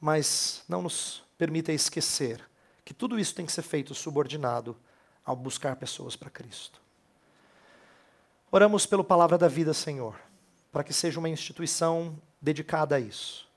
[0.00, 2.44] Mas não nos permita esquecer
[2.84, 4.76] que tudo isso tem que ser feito subordinado
[5.24, 6.80] ao buscar pessoas para Cristo.
[8.50, 10.14] Oramos pelo Palavra da Vida, Senhor,
[10.70, 13.48] para que seja uma instituição dedicada a isso,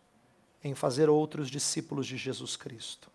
[0.63, 3.09] em fazer outros discípulos de Jesus Cristo.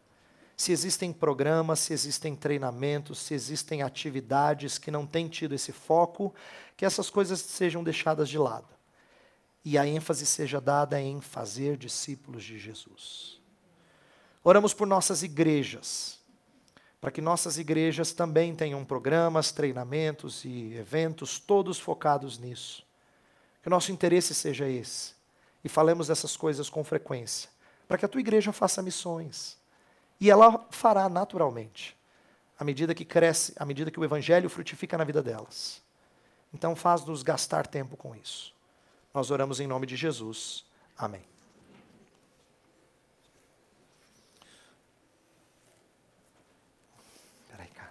[0.56, 6.34] Se existem programas, se existem treinamentos, se existem atividades que não têm tido esse foco,
[6.76, 8.68] que essas coisas sejam deixadas de lado.
[9.64, 13.40] E a ênfase seja dada em fazer discípulos de Jesus.
[14.42, 16.18] Oramos por nossas igrejas,
[17.00, 22.86] para que nossas igrejas também tenham programas, treinamentos e eventos, todos focados nisso.
[23.62, 25.14] Que o nosso interesse seja esse.
[25.62, 27.50] E falemos dessas coisas com frequência,
[27.86, 29.58] para que a tua igreja faça missões.
[30.18, 31.96] E ela fará naturalmente,
[32.58, 35.82] à medida que cresce, à medida que o evangelho frutifica na vida delas.
[36.52, 38.54] Então faz-nos gastar tempo com isso.
[39.12, 40.64] Nós oramos em nome de Jesus.
[40.96, 41.22] Amém.
[47.52, 47.90] Ah, legal.